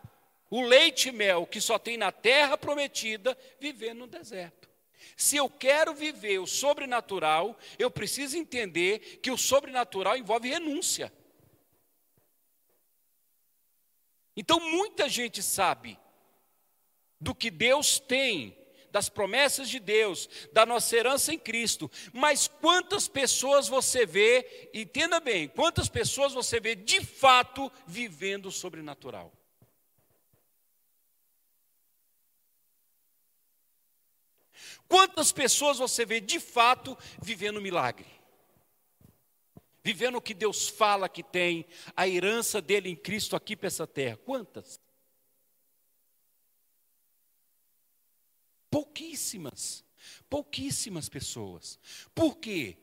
[0.55, 4.71] o leite e mel que só tem na terra prometida, viver no deserto.
[5.17, 11.13] Se eu quero viver o sobrenatural, eu preciso entender que o sobrenatural envolve renúncia.
[14.37, 15.99] Então muita gente sabe
[17.21, 18.57] do que Deus tem,
[18.93, 25.19] das promessas de Deus, da nossa herança em Cristo, mas quantas pessoas você vê, entenda
[25.19, 29.33] bem, quantas pessoas você vê de fato vivendo o sobrenatural?
[34.95, 38.07] Quantas pessoas você vê de fato vivendo milagre?
[39.83, 43.89] Vivendo o que Deus fala que tem, a herança dele em Cristo aqui para essa
[43.89, 44.17] terra.
[44.19, 44.81] Quantas?
[48.71, 49.85] Pouquíssimas.
[50.31, 51.77] Pouquíssimas pessoas.
[52.15, 52.79] Por quê?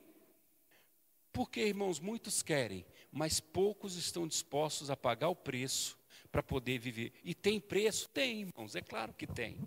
[1.32, 5.98] Porque, irmãos, muitos querem, mas poucos estão dispostos a pagar o preço
[6.30, 7.14] para poder viver.
[7.24, 8.10] E tem preço?
[8.10, 9.58] Tem, irmãos, é claro que tem.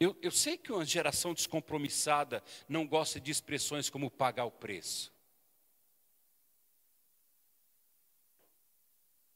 [0.00, 5.12] Eu, eu sei que uma geração descompromissada não gosta de expressões como pagar o preço.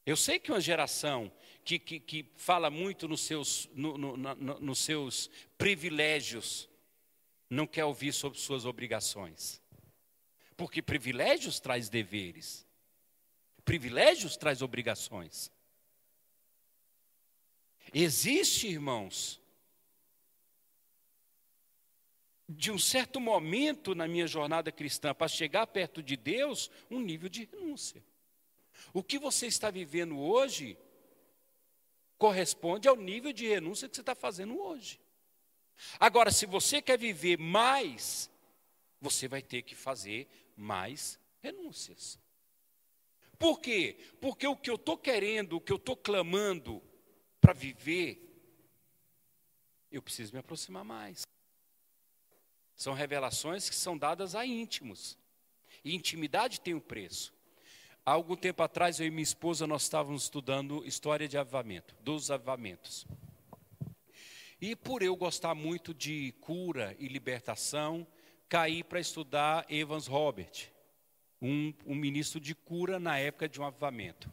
[0.07, 1.31] Eu sei que uma geração
[1.63, 6.67] que, que, que fala muito nos seus, no, no, no, nos seus privilégios
[7.49, 9.63] não quer ouvir sobre suas obrigações.
[10.57, 12.67] Porque privilégios traz deveres.
[13.67, 15.51] Privilégios traz obrigações.
[17.93, 19.41] Existe, irmãos,
[22.49, 27.29] de um certo momento na minha jornada cristã para chegar perto de Deus, um nível
[27.29, 28.05] de renúncia.
[28.93, 30.77] O que você está vivendo hoje
[32.19, 35.01] corresponde ao nível de renúncia que você está fazendo hoje.
[35.99, 38.31] Agora, se você quer viver mais,
[39.01, 42.19] você vai ter que fazer mais renúncias.
[43.39, 43.99] Por quê?
[44.21, 46.83] Porque o que eu estou querendo, o que eu estou clamando
[47.41, 48.21] para viver,
[49.91, 51.25] eu preciso me aproximar mais.
[52.75, 55.17] São revelações que são dadas a íntimos.
[55.85, 57.33] E intimidade tem um preço.
[58.07, 62.31] Há algum tempo atrás, eu e minha esposa, nós estávamos estudando história de avivamento, dos
[62.31, 63.07] avivamentos.
[64.61, 68.07] E por eu gostar muito de cura e libertação,
[68.49, 70.71] caí para estudar Evans Robert,
[71.41, 74.31] um, um ministro de cura na época de um avivamento.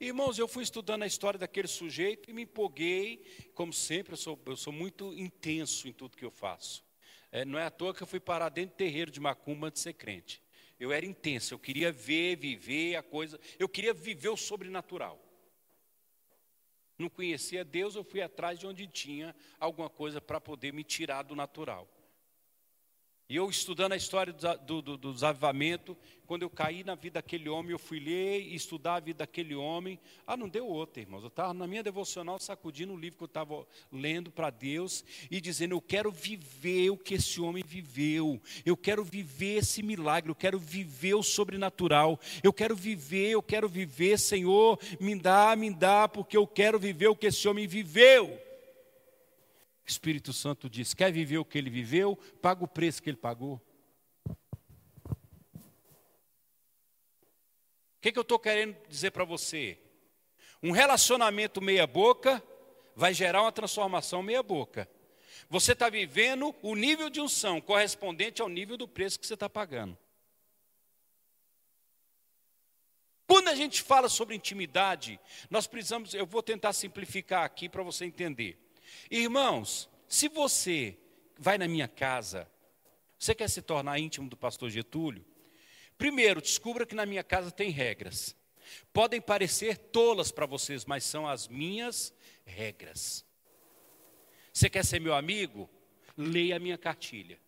[0.00, 4.40] Irmãos, eu fui estudando a história daquele sujeito e me empolguei, como sempre, eu sou,
[4.46, 6.84] eu sou muito intenso em tudo que eu faço.
[7.30, 9.78] É, não é à toa que eu fui parar dentro do terreiro de macumba de
[9.78, 10.42] ser crente.
[10.78, 15.22] Eu era intenso, eu queria ver, viver a coisa, eu queria viver o sobrenatural.
[16.96, 21.22] Não conhecia Deus, eu fui atrás de onde tinha alguma coisa para poder me tirar
[21.22, 21.88] do natural.
[23.30, 25.94] E eu estudando a história do, do, do desavivamento,
[26.26, 29.54] quando eu caí na vida daquele homem, eu fui ler e estudar a vida daquele
[29.54, 30.00] homem.
[30.26, 31.20] Ah, não deu outra, irmãos.
[31.20, 35.42] Eu estava na minha devocional sacudindo o livro que eu estava lendo para Deus e
[35.42, 38.40] dizendo: Eu quero viver o que esse homem viveu.
[38.64, 40.30] Eu quero viver esse milagre.
[40.30, 42.18] Eu quero viver o sobrenatural.
[42.42, 47.08] Eu quero viver, eu quero viver, Senhor, me dá, me dá, porque eu quero viver
[47.08, 48.47] o que esse homem viveu.
[49.90, 53.60] Espírito Santo diz: quer viver o que ele viveu, paga o preço que ele pagou.
[57.98, 59.78] O que, que eu estou querendo dizer para você?
[60.62, 62.42] Um relacionamento meia-boca
[62.94, 64.88] vai gerar uma transformação meia-boca.
[65.48, 69.48] Você está vivendo o nível de unção correspondente ao nível do preço que você está
[69.48, 69.96] pagando.
[73.26, 75.20] Quando a gente fala sobre intimidade,
[75.50, 78.67] nós precisamos, eu vou tentar simplificar aqui para você entender.
[79.10, 80.98] Irmãos, se você
[81.38, 82.50] vai na minha casa,
[83.18, 85.24] você quer se tornar íntimo do pastor Getúlio?
[85.96, 88.36] Primeiro, descubra que na minha casa tem regras.
[88.92, 93.24] Podem parecer tolas para vocês, mas são as minhas regras.
[94.52, 95.68] Você quer ser meu amigo?
[96.16, 97.40] Leia a minha cartilha.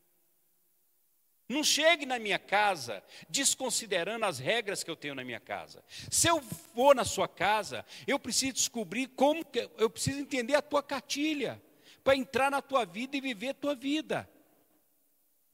[1.51, 5.83] Não chegue na minha casa desconsiderando as regras que eu tenho na minha casa.
[6.09, 9.45] Se eu for na sua casa, eu preciso descobrir como
[9.77, 11.61] eu preciso entender a tua cartilha
[12.05, 14.31] para entrar na tua vida e viver a tua vida.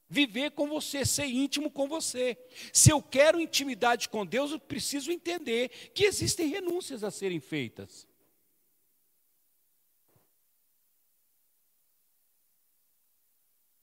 [0.07, 2.37] Viver com você, ser íntimo com você.
[2.75, 8.07] Se eu quero intimidade com Deus, eu preciso entender que existem renúncias a serem feitas.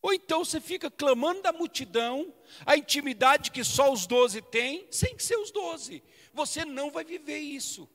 [0.03, 2.35] Ou então você fica clamando da multidão,
[2.65, 6.03] a intimidade que só os doze têm, sem ser os doze.
[6.33, 7.89] Você não vai viver isso.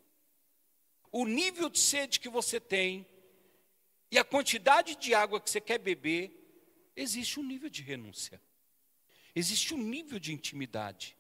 [1.13, 3.07] O nível de sede que você tem
[4.11, 6.33] e a quantidade de água que você quer beber,
[6.97, 8.41] existe um nível de renúncia.
[9.35, 11.15] Existe um nível de intimidade.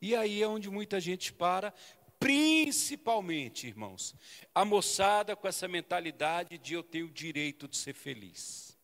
[0.00, 1.72] E aí é onde muita gente para,
[2.22, 4.14] Principalmente, irmãos,
[4.54, 8.78] a moçada com essa mentalidade de eu tenho o direito de ser feliz.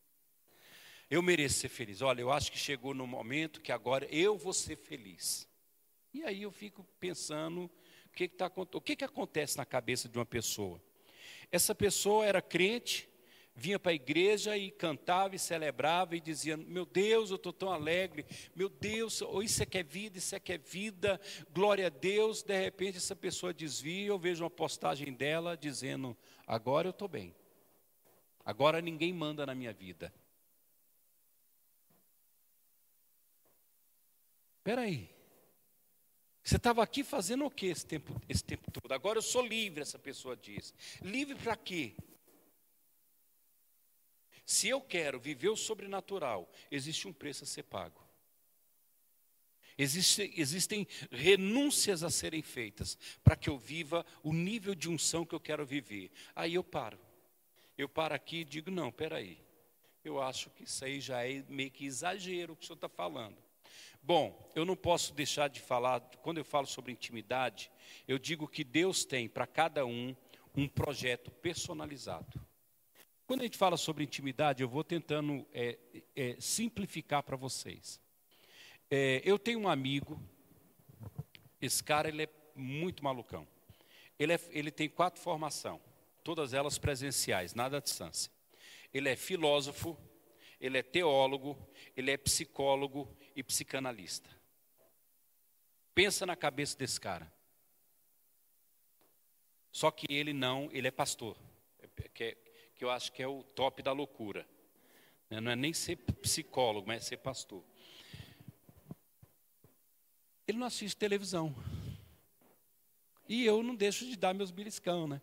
[1.08, 2.02] Eu mereço ser feliz.
[2.02, 5.48] Olha, eu acho que chegou no momento que agora eu vou ser feliz.
[6.12, 7.70] E aí eu fico pensando
[8.06, 10.82] o que, que, tá, o que, que acontece na cabeça de uma pessoa.
[11.52, 13.08] Essa pessoa era crente,
[13.58, 17.72] vinha para a igreja e cantava e celebrava e dizia: Meu Deus, eu estou tão
[17.72, 21.20] alegre, meu Deus, ou isso é que é vida, isso é que é vida,
[21.52, 22.42] glória a Deus.
[22.42, 26.16] De repente, essa pessoa desvia, eu vejo uma postagem dela dizendo:
[26.46, 27.34] Agora eu estou bem,
[28.44, 30.12] agora ninguém manda na minha vida.
[34.58, 35.10] Espera aí.
[36.44, 38.90] Você estava aqui fazendo o que esse tempo, esse tempo todo?
[38.92, 40.72] Agora eu sou livre, essa pessoa diz.
[41.02, 41.94] Livre para quê?
[44.48, 48.02] Se eu quero viver o sobrenatural, existe um preço a ser pago.
[49.76, 55.34] Existe, existem renúncias a serem feitas para que eu viva o nível de unção que
[55.34, 56.10] eu quero viver.
[56.34, 56.98] Aí eu paro.
[57.76, 59.38] Eu paro aqui e digo: não, peraí.
[60.02, 62.88] Eu acho que isso aí já é meio que exagero o que o senhor está
[62.88, 63.36] falando.
[64.02, 67.70] Bom, eu não posso deixar de falar, quando eu falo sobre intimidade,
[68.06, 70.16] eu digo que Deus tem para cada um
[70.56, 72.47] um projeto personalizado.
[73.28, 75.78] Quando a gente fala sobre intimidade, eu vou tentando é,
[76.16, 78.00] é, simplificar para vocês.
[78.90, 80.18] É, eu tenho um amigo,
[81.60, 83.46] esse cara ele é muito malucão.
[84.18, 85.78] Ele, é, ele tem quatro formações,
[86.24, 88.32] todas elas presenciais, nada à distância.
[88.94, 89.94] Ele é filósofo,
[90.58, 91.54] ele é teólogo,
[91.94, 94.30] ele é psicólogo e psicanalista.
[95.94, 97.30] Pensa na cabeça desse cara.
[99.70, 101.36] Só que ele não, ele é pastor.
[101.78, 102.38] É,
[102.78, 104.46] que eu acho que é o top da loucura.
[105.28, 105.40] Né?
[105.40, 107.64] Não é nem ser psicólogo, mas é ser pastor.
[110.46, 111.54] Ele não assiste televisão.
[113.28, 115.20] E eu não deixo de dar meus beliscão, né?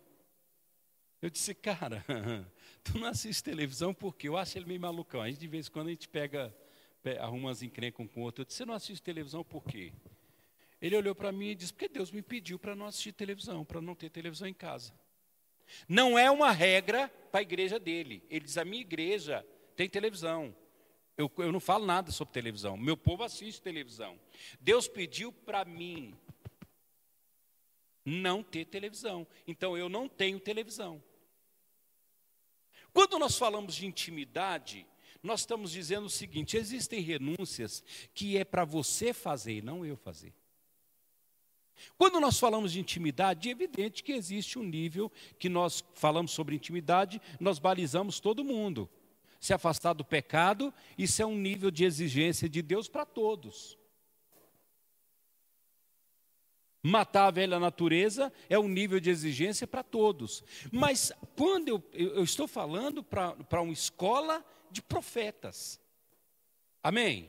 [1.20, 2.04] Eu disse, cara,
[2.84, 5.22] tu não assiste televisão porque eu acho ele meio malucão.
[5.22, 6.54] A gente, de vez em quando a gente pega,
[7.18, 8.42] arruma umas encrencas com o outro.
[8.42, 9.92] Eu disse, você não assiste televisão por quê?
[10.80, 13.80] Ele olhou para mim e disse, porque Deus me pediu para não assistir televisão, para
[13.80, 14.92] não ter televisão em casa.
[15.88, 18.22] Não é uma regra para a igreja dele.
[18.30, 20.54] Ele diz, a minha igreja tem televisão.
[21.16, 22.76] Eu, eu não falo nada sobre televisão.
[22.76, 24.18] Meu povo assiste televisão.
[24.60, 26.14] Deus pediu para mim
[28.04, 29.26] não ter televisão.
[29.46, 31.02] Então eu não tenho televisão.
[32.92, 34.86] Quando nós falamos de intimidade,
[35.22, 37.82] nós estamos dizendo o seguinte: existem renúncias
[38.14, 40.32] que é para você fazer e não eu fazer.
[41.96, 46.56] Quando nós falamos de intimidade, é evidente que existe um nível que nós falamos sobre
[46.56, 48.88] intimidade, nós balizamos todo mundo.
[49.40, 53.78] Se afastar do pecado, isso é um nível de exigência de Deus para todos.
[56.82, 60.44] Matar a velha natureza é um nível de exigência para todos.
[60.70, 65.80] Mas quando eu, eu estou falando para uma escola de profetas.
[66.82, 67.28] Amém?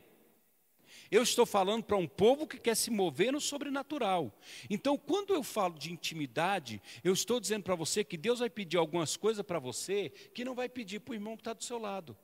[1.10, 4.38] Eu estou falando para um povo que quer se mover no sobrenatural.
[4.70, 8.78] Então, quando eu falo de intimidade, eu estou dizendo para você que Deus vai pedir
[8.78, 11.78] algumas coisas para você que não vai pedir para o irmão que está do seu
[11.78, 12.18] lado.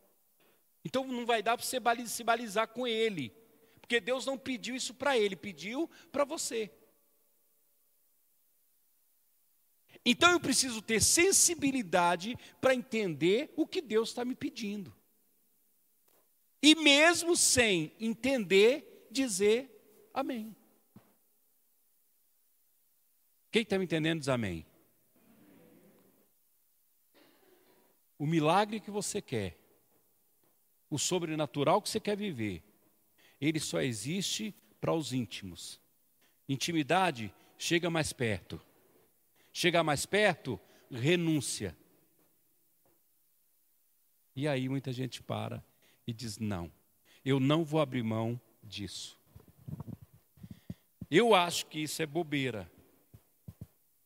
[0.84, 3.34] Então, não vai dar para você se balizar com ele.
[3.79, 6.71] Porque Deus não pediu isso para ele, pediu para você.
[10.05, 14.93] Então eu preciso ter sensibilidade para entender o que Deus está me pedindo.
[16.66, 19.70] E mesmo sem entender, dizer
[20.14, 20.55] amém.
[23.51, 24.66] Quem está me entendendo diz amém.
[28.18, 29.57] O milagre que você quer,
[30.89, 32.64] o sobrenatural que você quer viver,
[33.41, 35.82] ele só existe para os íntimos.
[36.47, 38.61] Intimidade chega mais perto.
[39.51, 40.57] Chegar mais perto,
[40.89, 41.76] renúncia.
[44.34, 45.61] E aí muita gente para
[46.05, 46.71] e diz: não,
[47.23, 49.19] eu não vou abrir mão disso.
[51.09, 52.71] Eu acho que isso é bobeira.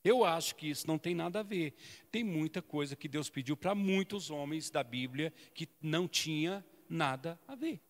[0.04, 1.74] Eu acho que isso não tem nada a ver.
[2.12, 7.40] Tem muita coisa que Deus pediu para muitos homens da Bíblia que não tinha nada
[7.48, 7.82] a ver.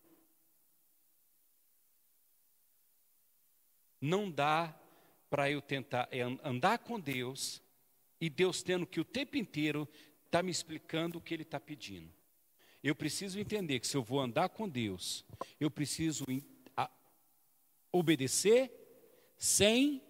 [4.00, 4.76] Não dá
[5.30, 7.62] para eu tentar é andar com Deus
[8.20, 9.88] e Deus tendo que o tempo inteiro
[10.24, 12.17] está me explicando o que Ele está pedindo.
[12.88, 15.22] Eu preciso entender que se eu vou andar com Deus,
[15.60, 16.24] eu preciso
[17.92, 18.72] obedecer
[19.36, 20.02] sem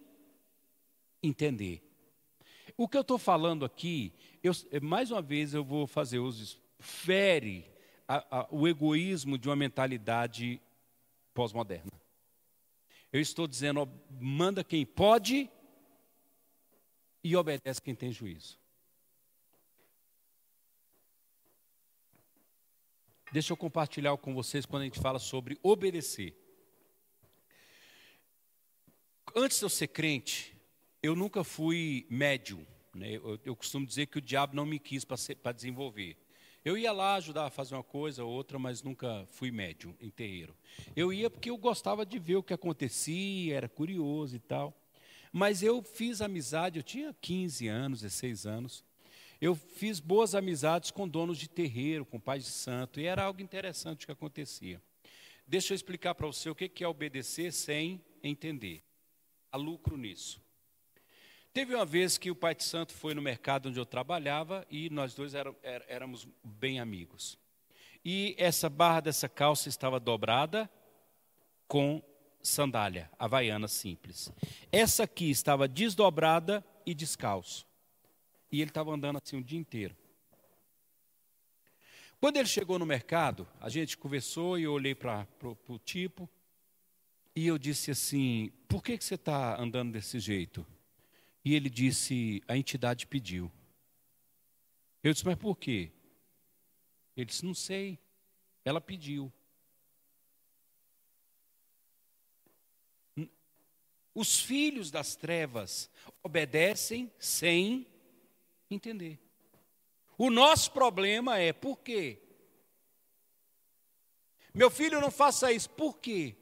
[1.21, 1.83] entender.
[2.77, 7.69] O que eu estou falando aqui, eu, mais uma vez eu vou fazer uso, fere
[8.07, 10.61] a, a, o egoísmo de uma mentalidade
[11.33, 11.91] pós-moderna.
[13.11, 13.87] Eu estou dizendo, ó,
[14.21, 15.49] manda quem pode
[17.21, 18.58] e obedece quem tem juízo.
[23.31, 26.35] Deixa eu compartilhar com vocês quando a gente fala sobre obedecer.
[29.35, 30.55] Antes de eu ser crente,
[31.03, 32.65] eu nunca fui médium.
[32.93, 33.13] Né?
[33.13, 36.17] Eu, eu, costumo dizer que o diabo não me quis para desenvolver.
[36.65, 40.09] Eu ia lá ajudar a fazer uma coisa ou outra, mas nunca fui médium em
[40.09, 40.55] terreiro.
[40.95, 44.75] Eu ia porque eu gostava de ver o que acontecia, era curioso e tal.
[45.31, 48.83] Mas eu fiz amizade, eu tinha 15 anos, 16 anos.
[49.41, 53.41] Eu fiz boas amizades com donos de terreiro, com pais de santo, e era algo
[53.41, 54.81] interessante que acontecia.
[55.47, 58.83] Deixa eu explicar para você o que é obedecer sem entender.
[59.51, 60.41] Há lucro nisso.
[61.51, 64.89] Teve uma vez que o pai de santo foi no mercado onde eu trabalhava e
[64.89, 65.33] nós dois
[65.87, 67.37] éramos bem amigos.
[68.05, 70.69] E essa barra dessa calça estava dobrada
[71.67, 72.03] com
[72.41, 74.31] sandália, havaiana simples.
[74.71, 77.68] Essa aqui estava desdobrada e descalço.
[78.51, 79.95] E ele estava andando assim o dia inteiro.
[82.19, 85.25] Quando ele chegou no mercado, a gente conversou e eu olhei para
[85.67, 86.29] o tipo
[87.35, 90.65] e eu disse assim: por que, que você está andando desse jeito?
[91.45, 93.49] E ele disse: a entidade pediu.
[95.01, 95.91] Eu disse: mas por quê?
[97.15, 97.97] Ele disse: não sei.
[98.65, 99.31] Ela pediu.
[104.13, 105.89] Os filhos das trevas
[106.21, 107.87] obedecem sem
[108.69, 109.19] entender.
[110.17, 112.21] O nosso problema é por quê?
[114.53, 116.35] Meu filho não faça isso, por quê?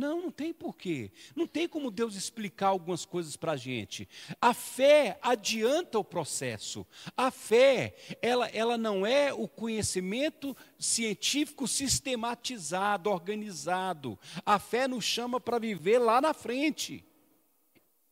[0.00, 1.12] Não, não tem porquê.
[1.36, 4.08] Não tem como Deus explicar algumas coisas para a gente.
[4.40, 6.86] A fé adianta o processo.
[7.14, 14.18] A fé, ela, ela não é o conhecimento científico sistematizado, organizado.
[14.44, 17.04] A fé nos chama para viver lá na frente.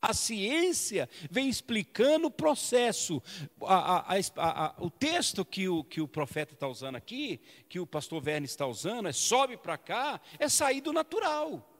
[0.00, 3.20] A ciência vem explicando o processo.
[3.62, 7.86] A, a, a, o texto que o, que o profeta está usando aqui, que o
[7.86, 11.74] pastor Verne está usando, é sobe para cá, é sair do natural.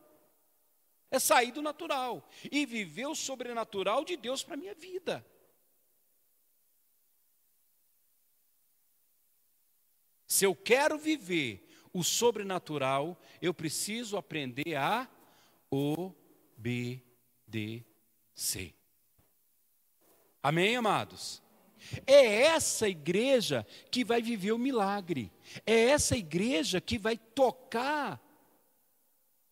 [1.11, 5.25] É sair do natural e viver o sobrenatural de Deus para a minha vida.
[10.27, 15.09] Se eu quero viver o sobrenatural, eu preciso aprender a
[15.71, 17.09] obedecer.
[20.41, 21.43] Amém, amados?
[22.07, 25.33] É essa igreja que vai viver o milagre.
[25.67, 28.21] É essa igreja que vai tocar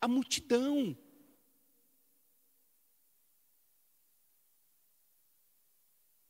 [0.00, 0.96] a multidão.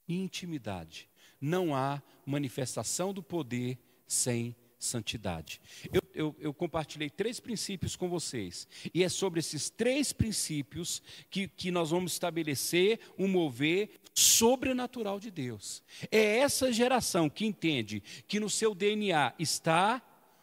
[0.08, 1.10] Intimidade.
[1.38, 4.56] Não há manifestação do poder sem
[4.86, 5.60] santidade.
[5.92, 11.48] Eu, eu, eu, compartilhei três princípios com vocês, e é sobre esses três princípios que,
[11.48, 15.82] que nós vamos estabelecer um mover sobrenatural de Deus.
[16.10, 20.02] É essa geração que entende que no seu DNA está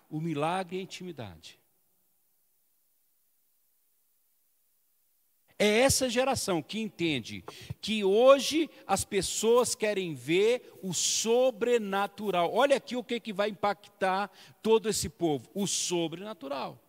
[0.10, 1.63] o milagre e a intimidade.
[5.58, 7.44] É essa geração que entende
[7.80, 12.54] que hoje as pessoas querem ver o sobrenatural.
[12.54, 14.32] Olha aqui o que, que vai impactar
[14.62, 16.80] todo esse povo: o sobrenatural.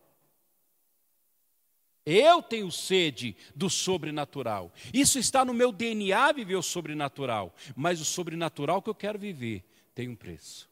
[2.07, 4.73] Eu tenho sede do sobrenatural.
[4.93, 7.55] Isso está no meu DNA viver o sobrenatural.
[7.75, 10.69] Mas o sobrenatural que eu quero viver tem um preço.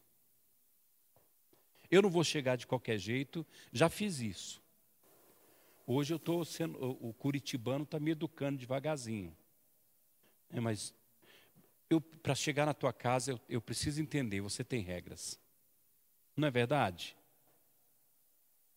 [1.91, 4.62] Eu não vou chegar de qualquer jeito, já fiz isso.
[5.87, 9.37] Hoje eu estou sendo, o curitibano está me educando devagarzinho.
[10.51, 10.95] É, mas
[12.23, 15.39] para chegar na tua casa, eu, eu preciso entender, você tem regras.
[16.37, 17.17] Não é verdade?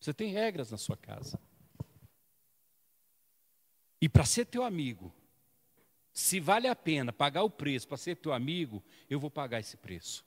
[0.00, 1.38] Você tem regras na sua casa.
[4.00, 5.14] E para ser teu amigo,
[6.12, 9.76] se vale a pena pagar o preço para ser teu amigo, eu vou pagar esse
[9.76, 10.25] preço.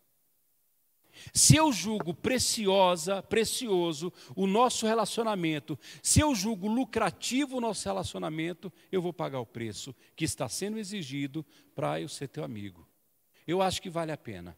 [1.33, 8.71] Se eu julgo preciosa, precioso o nosso relacionamento, se eu julgo lucrativo o nosso relacionamento,
[8.91, 11.45] eu vou pagar o preço que está sendo exigido
[11.75, 12.87] para eu ser teu amigo.
[13.47, 14.57] Eu acho que vale a pena.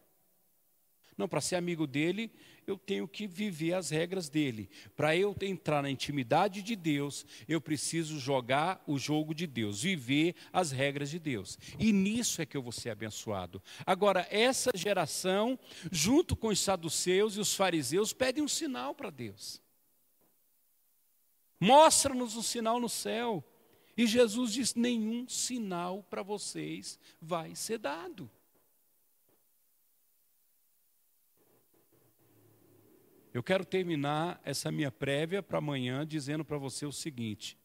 [1.16, 2.32] Não, para ser amigo dele,
[2.66, 4.70] eu tenho que viver as regras dele.
[4.96, 10.34] Para eu entrar na intimidade de Deus, eu preciso jogar o jogo de Deus, viver
[10.52, 11.58] as regras de Deus.
[11.78, 13.62] E nisso é que eu vou ser abençoado.
[13.86, 15.58] Agora, essa geração,
[15.90, 19.60] junto com os saduceus e os fariseus, pedem um sinal para Deus.
[21.58, 23.44] Mostra-nos um sinal no céu.
[23.96, 28.30] E Jesus diz: nenhum sinal para vocês vai ser dado.
[33.32, 37.56] Eu quero terminar essa minha prévia para amanhã dizendo para você o seguinte: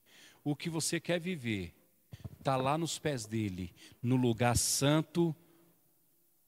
[0.44, 1.76] o que você quer viver
[2.40, 5.36] está lá nos pés dele, no lugar santo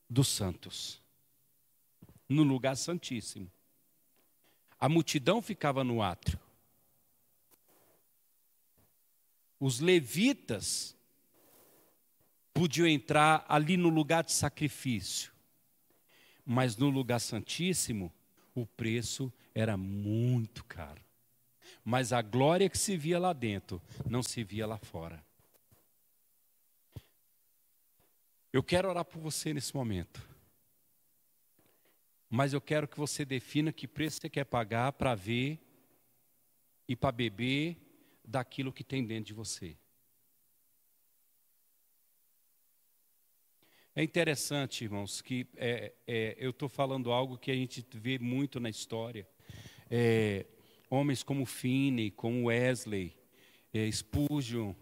[0.09, 1.01] dos santos,
[2.30, 3.51] no lugar santíssimo.
[4.80, 6.39] A multidão ficava no átrio.
[9.59, 10.95] Os levitas
[12.53, 15.34] podiam entrar ali no lugar de sacrifício,
[16.45, 18.13] mas no lugar santíssimo
[18.62, 21.01] o preço era muito caro.
[21.84, 25.24] Mas a glória que se via lá dentro não se via lá fora.
[28.51, 30.28] Eu quero orar por você nesse momento.
[32.30, 35.60] Mas eu quero que você defina que preço você quer pagar para ver
[36.88, 37.78] e para beber
[38.24, 39.76] daquilo que tem dentro de você.
[43.99, 48.57] É interessante, irmãos, que é, é, eu estou falando algo que a gente vê muito
[48.57, 49.27] na história.
[49.91, 50.45] É,
[50.89, 53.13] homens como Finney, como Wesley,
[53.73, 54.73] é, Spurgeon,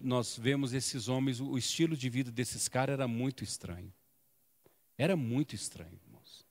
[0.00, 3.92] nós vemos esses homens, o estilo de vida desses caras era muito estranho.
[4.96, 6.46] Era muito estranho, irmãos.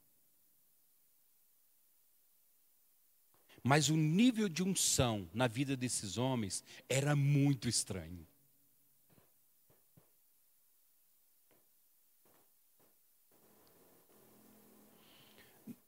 [3.64, 8.24] Mas o nível de unção na vida desses homens era muito estranho.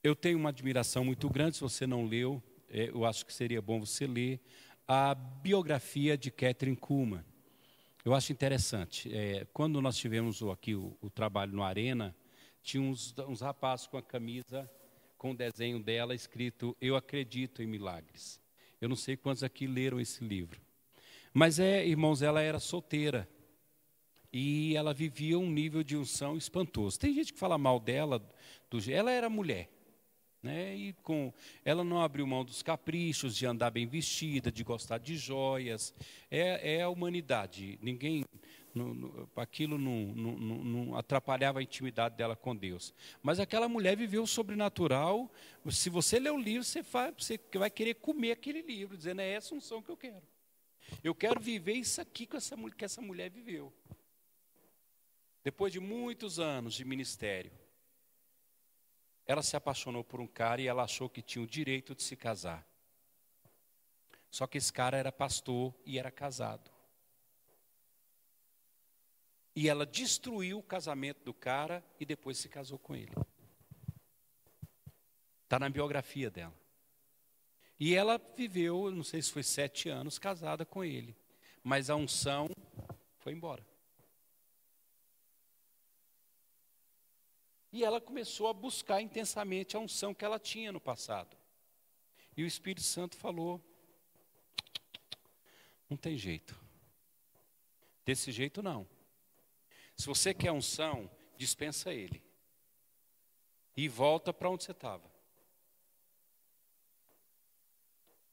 [0.06, 2.39] Eu tenho uma admiração muito grande, se você não leu,
[2.70, 4.39] é, eu acho que seria bom você ler
[4.88, 7.26] a biografia de Catherine Kuhlman.
[8.06, 9.12] Eu acho interessante.
[9.12, 12.16] É, quando nós tivemos aqui o, o, trabalho no Arena,
[12.62, 14.70] tinha uns, uns rapazes com a camisa
[15.18, 18.39] com o desenho dela escrito Eu acredito em milagres.
[18.80, 20.62] Eu não sei quantos aqui leram esse livro.
[21.34, 23.28] Mas é, irmãos, ela era solteira.
[24.32, 26.99] E ela vivia um nível de unção espantoso.
[26.99, 28.20] Tem gente que fala mal dela,
[28.70, 29.72] do, ela era mulher.
[30.46, 30.76] Né?
[30.76, 31.34] E com,
[31.66, 35.91] ela não abriu mão dos caprichos, de andar bem vestida, de gostar de joias.
[36.30, 37.80] É, é a humanidade.
[37.82, 38.24] Ninguém
[39.36, 42.93] aquilo não, não, atrapalhava a intimidade dela com Deus.
[43.24, 45.32] Mas aquela mulher viveu o sobrenatural.
[45.72, 49.32] Se você ler o livro, você, faz, você vai querer comer aquele livro, dizendo: é
[49.32, 50.22] essa unção que eu quero.
[51.04, 53.74] Eu quero viver isso aqui que essa, que essa mulher viveu.
[55.43, 57.52] Depois de muitos anos de ministério,
[59.26, 62.15] ela se apaixonou por um cara e ela achou que tinha o direito de se
[62.15, 62.65] casar.
[64.30, 66.69] Só que esse cara era pastor e era casado.
[69.55, 73.13] E ela destruiu o casamento do cara e depois se casou com ele.
[75.43, 76.53] Está na biografia dela.
[77.80, 81.15] E ela viveu, não sei se foi sete anos, casada com ele.
[81.63, 82.49] Mas a unção
[83.17, 83.65] foi embora.
[87.76, 91.36] E ela começou a buscar intensamente a unção que ela tinha no passado.
[92.38, 93.61] E o Espírito Santo falou:
[95.89, 96.57] não tem jeito.
[98.05, 98.88] Desse jeito não.
[99.93, 102.23] Se você quer unção, dispensa ele.
[103.76, 105.11] E volta para onde você estava.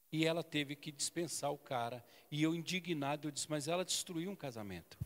[0.09, 2.01] E ela teve que dispensar o cara.
[2.31, 4.97] E eu, indignado, eu disse: Mas ela destruiu um casamento.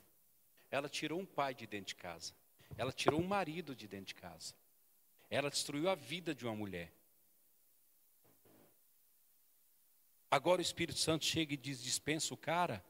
[0.69, 2.35] Ela tirou um pai de dentro de casa.
[2.77, 4.53] Ela tirou um marido de dentro de casa.
[5.29, 6.93] Ela destruiu a vida de uma mulher.
[10.29, 12.83] Agora o Espírito Santo chega e diz: dispensa o cara.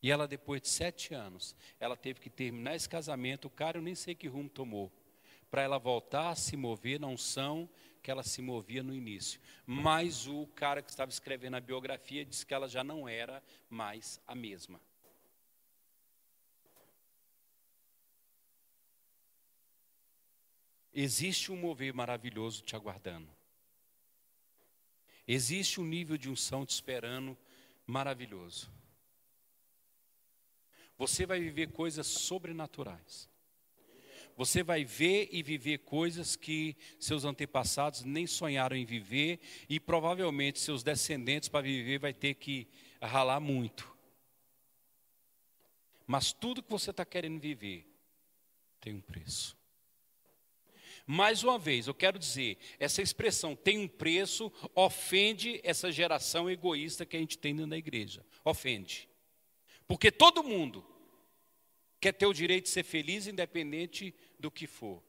[0.00, 3.46] E ela, depois de sete anos, ela teve que terminar esse casamento.
[3.46, 4.92] O cara, eu nem sei que rumo tomou.
[5.50, 7.68] Para ela voltar a se mover na unção
[8.00, 9.40] que ela se movia no início.
[9.66, 14.20] Mas o cara que estava escrevendo a biografia disse que ela já não era mais
[14.26, 14.80] a mesma.
[21.00, 23.30] Existe um mover maravilhoso te aguardando.
[25.28, 27.38] Existe um nível de unção te esperando
[27.86, 28.68] maravilhoso.
[30.96, 33.30] Você vai viver coisas sobrenaturais.
[34.36, 39.38] Você vai ver e viver coisas que seus antepassados nem sonharam em viver
[39.68, 42.66] e provavelmente seus descendentes para viver vai ter que
[43.00, 43.88] ralar muito.
[46.04, 47.88] Mas tudo que você está querendo viver
[48.80, 49.57] tem um preço.
[51.10, 57.06] Mais uma vez, eu quero dizer, essa expressão tem um preço, ofende essa geração egoísta
[57.06, 58.22] que a gente tem da igreja.
[58.44, 59.08] Ofende.
[59.86, 60.84] Porque todo mundo
[61.98, 65.02] quer ter o direito de ser feliz, independente do que for.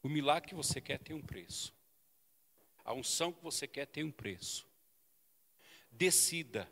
[0.00, 1.74] O milagre que você quer tem um preço.
[2.84, 4.64] A unção que você quer tem um preço.
[5.90, 6.70] Decida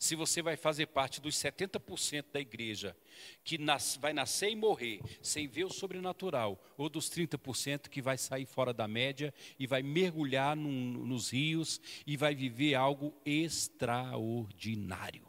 [0.00, 2.96] se você vai fazer parte dos 70% da igreja
[3.44, 8.16] que nas, vai nascer e morrer sem ver o sobrenatural, ou dos 30% que vai
[8.16, 15.28] sair fora da média e vai mergulhar num, nos rios e vai viver algo extraordinário.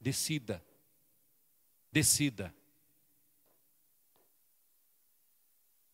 [0.00, 0.64] Decida.
[1.92, 2.54] Decida.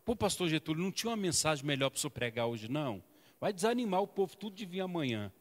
[0.04, 3.02] Pô, pastor Getúlio, não tinha uma mensagem melhor para o pregar hoje, não?
[3.40, 5.32] Vai desanimar o povo tudo de vir amanhã.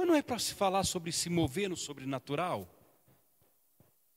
[0.00, 2.66] Mas não é para se falar sobre se mover no sobrenatural?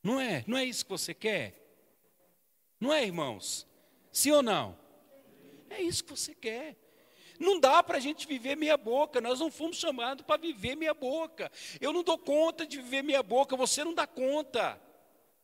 [0.01, 0.41] Não é?
[0.47, 1.59] Não é isso que você quer?
[2.79, 3.67] Não é, irmãos?
[4.09, 4.79] Sim ou não?
[5.69, 6.77] É isso que você quer.
[7.37, 10.93] Não dá para a gente viver meia boca, nós não fomos chamados para viver meia
[10.93, 11.51] boca.
[11.81, 14.81] Eu não dou conta de viver meia boca, você não dá conta.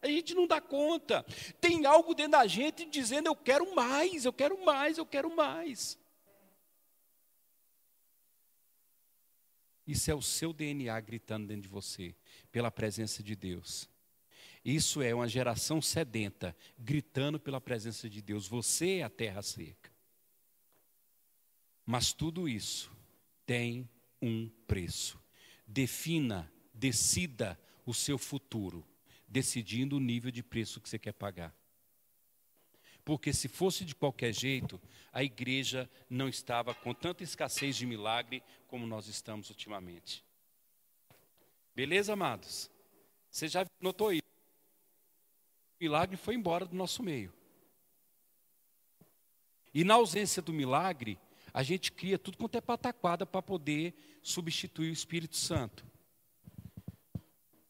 [0.01, 1.25] A gente não dá conta.
[1.59, 5.98] Tem algo dentro da gente dizendo: eu quero mais, eu quero mais, eu quero mais.
[9.89, 12.15] Isso é o seu DNA gritando dentro de você,
[12.51, 13.89] pela presença de Deus.
[14.63, 18.47] Isso é uma geração sedenta, gritando pela presença de Deus.
[18.47, 19.91] Você é a terra seca.
[21.83, 22.91] Mas tudo isso
[23.47, 23.89] tem
[24.21, 25.19] um preço.
[25.65, 28.85] Defina, decida o seu futuro,
[29.27, 31.51] decidindo o nível de preço que você quer pagar.
[33.09, 34.79] Porque se fosse de qualquer jeito,
[35.11, 40.23] a igreja não estava com tanta escassez de milagre como nós estamos ultimamente.
[41.75, 42.69] Beleza, amados?
[43.31, 44.21] Você já notou isso?
[45.79, 47.33] O milagre foi embora do nosso meio.
[49.73, 51.17] E na ausência do milagre,
[51.51, 55.83] a gente cria tudo quanto é pataquada para poder substituir o Espírito Santo.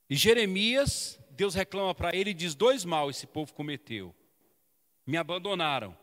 [0.10, 4.14] E Jeremias, Deus reclama para ele e diz: dois mal esse povo cometeu
[5.10, 5.98] me abandonaram.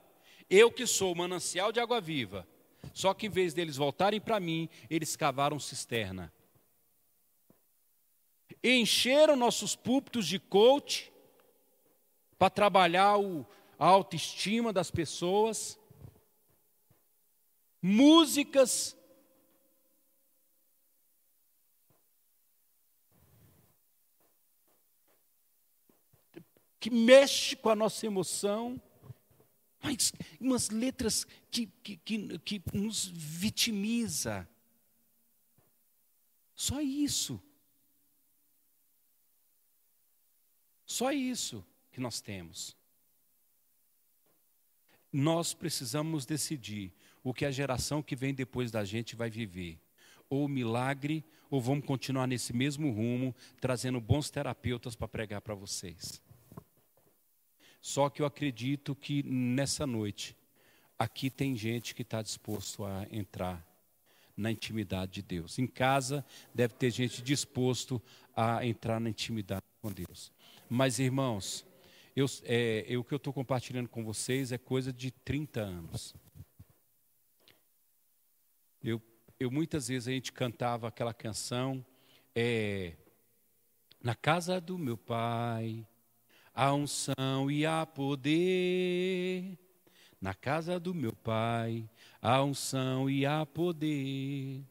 [0.51, 2.47] Eu que sou o manancial de água viva.
[2.93, 6.33] Só que em vez deles voltarem para mim, eles cavaram cisterna.
[8.63, 11.13] Encheram nossos púlpitos de coach
[12.37, 13.47] para trabalhar o,
[13.79, 15.79] a autoestima das pessoas.
[17.81, 18.97] Músicas
[26.81, 28.81] que mexe com a nossa emoção
[29.87, 34.49] mas umas letras que, que, que, que nos vitimiza.
[36.55, 37.41] Só isso.
[40.85, 42.77] Só isso que nós temos.
[45.13, 49.79] Nós precisamos decidir o que a geração que vem depois da gente vai viver.
[50.29, 56.21] Ou milagre, ou vamos continuar nesse mesmo rumo, trazendo bons terapeutas para pregar para vocês.
[57.87, 60.37] Só que eu acredito que nessa noite,
[60.99, 63.65] aqui tem gente que está disposto a entrar
[64.37, 65.57] na intimidade de Deus.
[65.57, 68.03] Em casa, deve ter gente disposto
[68.35, 70.33] a entrar na intimidade com Deus.
[70.69, 71.65] Mas, irmãos,
[72.17, 76.13] eu, é, eu, o que eu estou compartilhando com vocês é coisa de 30 anos.
[78.83, 79.01] Eu,
[79.39, 81.87] eu muitas vezes a gente cantava aquela canção,
[82.35, 82.95] é,
[84.03, 85.87] na casa do meu pai,
[86.57, 89.59] há unção e há poder.
[90.19, 91.89] Na casa do meu pai,
[92.23, 94.65] há unção e há poder.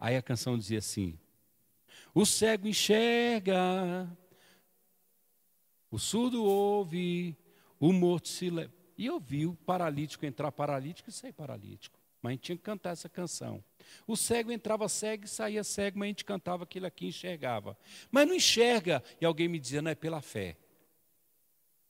[0.00, 1.18] Aí a canção dizia assim:
[2.14, 4.10] O cego enxerga,
[5.90, 7.36] o surdo ouve,
[7.78, 8.72] o morto se leva.
[8.96, 11.96] E eu vi o paralítico entrar paralítico e sair paralítico.
[12.20, 13.62] Mas a gente tinha que cantar essa canção.
[14.06, 17.78] O cego entrava cego e saía cego, mas a gente cantava aquilo aqui enxergava.
[18.10, 19.04] Mas não enxerga.
[19.20, 20.56] E alguém me dizia, não, é pela fé.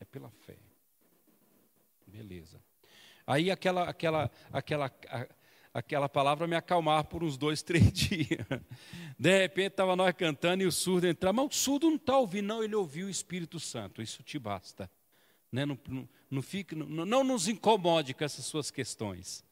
[0.01, 0.57] É pela fé.
[2.07, 2.61] Beleza.
[3.27, 4.93] Aí aquela, aquela, aquela,
[5.75, 8.47] aquela palavra me acalmar por uns dois, três dias.
[9.19, 12.47] De repente estava nós cantando e o surdo entrava, mas o surdo não está ouvindo,
[12.47, 14.91] não, ele ouviu o Espírito Santo, isso te basta.
[15.51, 15.67] Né?
[15.67, 19.45] Não, não, não, fique, não, não nos incomode com essas suas questões.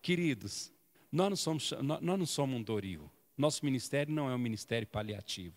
[0.00, 0.72] Queridos,
[1.10, 3.10] nós não somos, nós não somos um Doril.
[3.36, 5.56] Nosso ministério não é um ministério paliativo.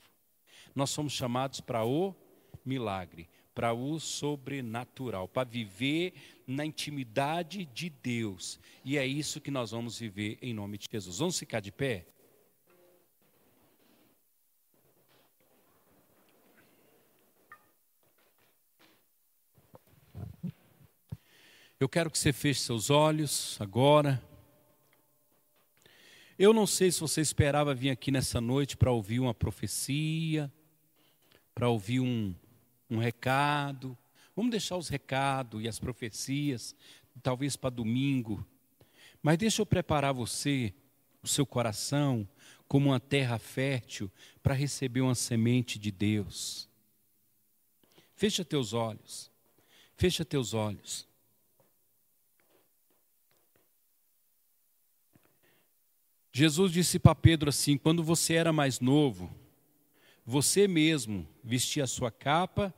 [0.76, 2.16] Nós somos chamados para o
[2.66, 3.30] milagre,
[3.60, 6.14] para o sobrenatural, para viver
[6.48, 8.58] na intimidade de Deus.
[8.86, 11.18] E é isso que nós vamos viver em nome de Jesus.
[11.18, 12.08] Vamos ficar de pé?
[21.78, 24.24] Eu quero que você feche seus olhos agora.
[26.38, 30.50] Eu não sei se você esperava vir aqui nessa noite para ouvir uma profecia,
[31.54, 32.34] para ouvir um,
[32.90, 33.98] um recado.
[34.36, 36.76] Vamos deixar os recados e as profecias,
[37.22, 38.46] talvez para domingo.
[39.22, 40.74] Mas deixa eu preparar você,
[41.22, 42.28] o seu coração,
[42.68, 44.12] como uma terra fértil
[44.42, 46.70] para receber uma semente de Deus.
[48.16, 49.32] Fecha teus olhos.
[49.98, 51.08] Fecha teus olhos.
[56.32, 59.34] Jesus disse para Pedro assim: quando você era mais novo,
[60.26, 62.74] você mesmo vestia a sua capa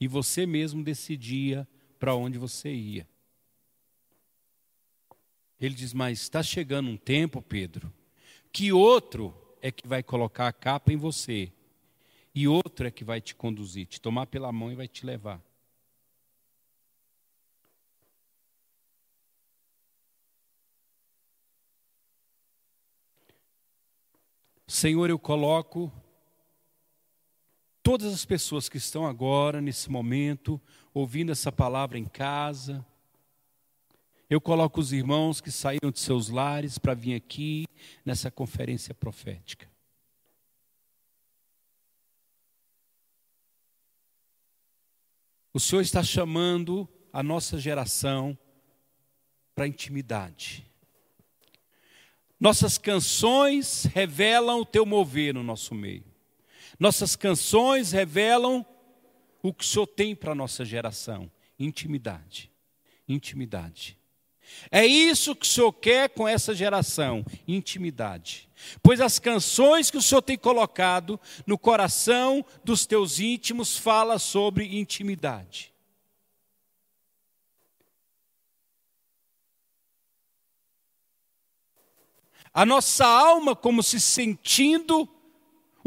[0.00, 1.66] e você mesmo decidia
[1.98, 3.08] para onde você ia.
[5.60, 7.92] Ele diz: Mas está chegando um tempo, Pedro,
[8.52, 11.52] que outro é que vai colocar a capa em você,
[12.34, 15.42] e outro é que vai te conduzir, te tomar pela mão e vai te levar.
[24.66, 25.92] Senhor, eu coloco
[27.86, 30.60] todas as pessoas que estão agora, nesse momento,
[30.92, 32.84] ouvindo essa palavra em casa.
[34.28, 37.64] Eu coloco os irmãos que saíram de seus lares para vir aqui
[38.04, 39.70] nessa conferência profética.
[45.54, 48.36] O Senhor está chamando a nossa geração
[49.54, 50.68] para intimidade.
[52.40, 56.15] Nossas canções revelam o teu mover no nosso meio.
[56.78, 58.64] Nossas canções revelam
[59.42, 62.50] o que o Senhor tem para a nossa geração: intimidade.
[63.08, 63.98] Intimidade.
[64.70, 68.48] É isso que o Senhor quer com essa geração: intimidade.
[68.82, 74.78] Pois as canções que o Senhor tem colocado no coração dos teus íntimos fala sobre
[74.78, 75.72] intimidade.
[82.56, 85.06] a nossa alma como se sentindo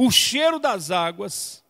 [0.02, 1.62] o cheiro das águas,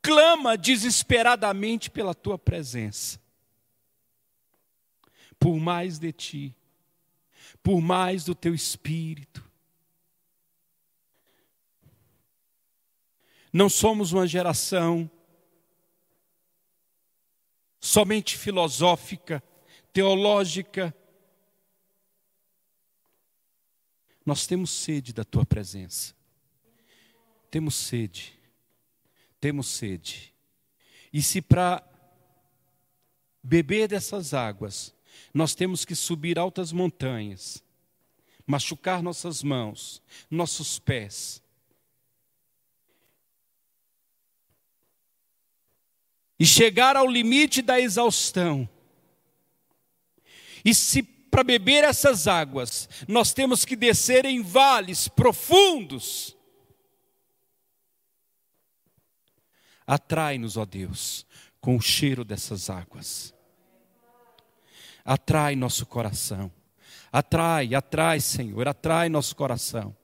[0.00, 3.20] clama desesperadamente pela tua presença.
[5.38, 6.56] Por mais de ti,
[7.62, 9.44] por mais do teu espírito.
[13.52, 15.10] Não somos uma geração
[17.78, 19.42] somente filosófica,
[19.92, 20.96] teológica,
[24.26, 26.14] Nós temos sede da tua presença.
[27.54, 28.36] Temos sede.
[29.40, 30.34] Temos sede.
[31.12, 31.88] E se para
[33.40, 34.92] beber dessas águas,
[35.32, 37.62] nós temos que subir altas montanhas,
[38.44, 41.40] machucar nossas mãos, nossos pés,
[46.36, 48.68] e chegar ao limite da exaustão.
[50.64, 56.36] E se para beber essas águas nós temos que descer em vales profundos,
[59.86, 61.26] atrai-nos, ó Deus,
[61.60, 63.34] com o cheiro dessas águas.
[65.04, 66.50] Atrai nosso coração.
[67.12, 69.94] Atrai, atrai, Senhor, atrai nosso coração.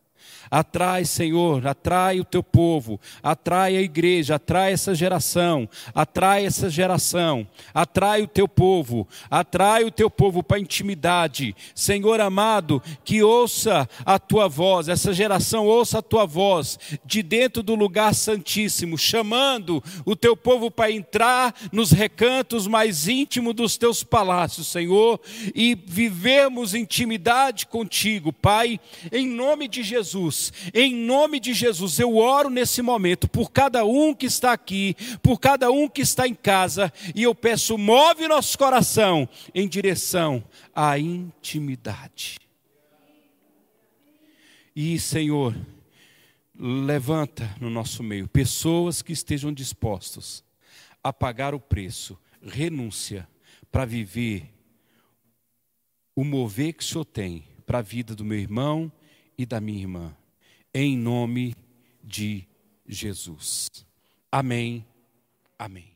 [0.50, 7.46] Atrai, Senhor, atrai o teu povo, atrai a igreja, atrai essa geração, atrai essa geração,
[7.72, 11.54] atrai o teu povo, atrai o teu povo para a intimidade.
[11.74, 17.62] Senhor amado, que ouça a tua voz, essa geração ouça a tua voz de dentro
[17.62, 24.02] do lugar santíssimo, chamando o teu povo para entrar nos recantos mais íntimos dos teus
[24.02, 25.20] palácios, Senhor,
[25.54, 28.80] e vivermos intimidade contigo, Pai,
[29.12, 29.82] em nome de
[30.20, 30.52] Jesus.
[30.74, 35.38] Em nome de Jesus, eu oro nesse momento por cada um que está aqui, por
[35.38, 40.44] cada um que está em casa, e eu peço, move nosso coração em direção
[40.74, 42.38] à intimidade.
[44.76, 45.56] E, Senhor,
[46.54, 50.44] levanta no nosso meio pessoas que estejam dispostos
[51.02, 53.26] a pagar o preço, renúncia,
[53.72, 54.52] para viver
[56.14, 58.92] o mover que o Senhor tem para a vida do meu irmão
[59.42, 60.14] e da minha irmã
[60.74, 61.54] em nome
[62.04, 62.46] de
[62.86, 63.68] Jesus.
[64.30, 64.84] Amém.
[65.58, 65.89] Amém.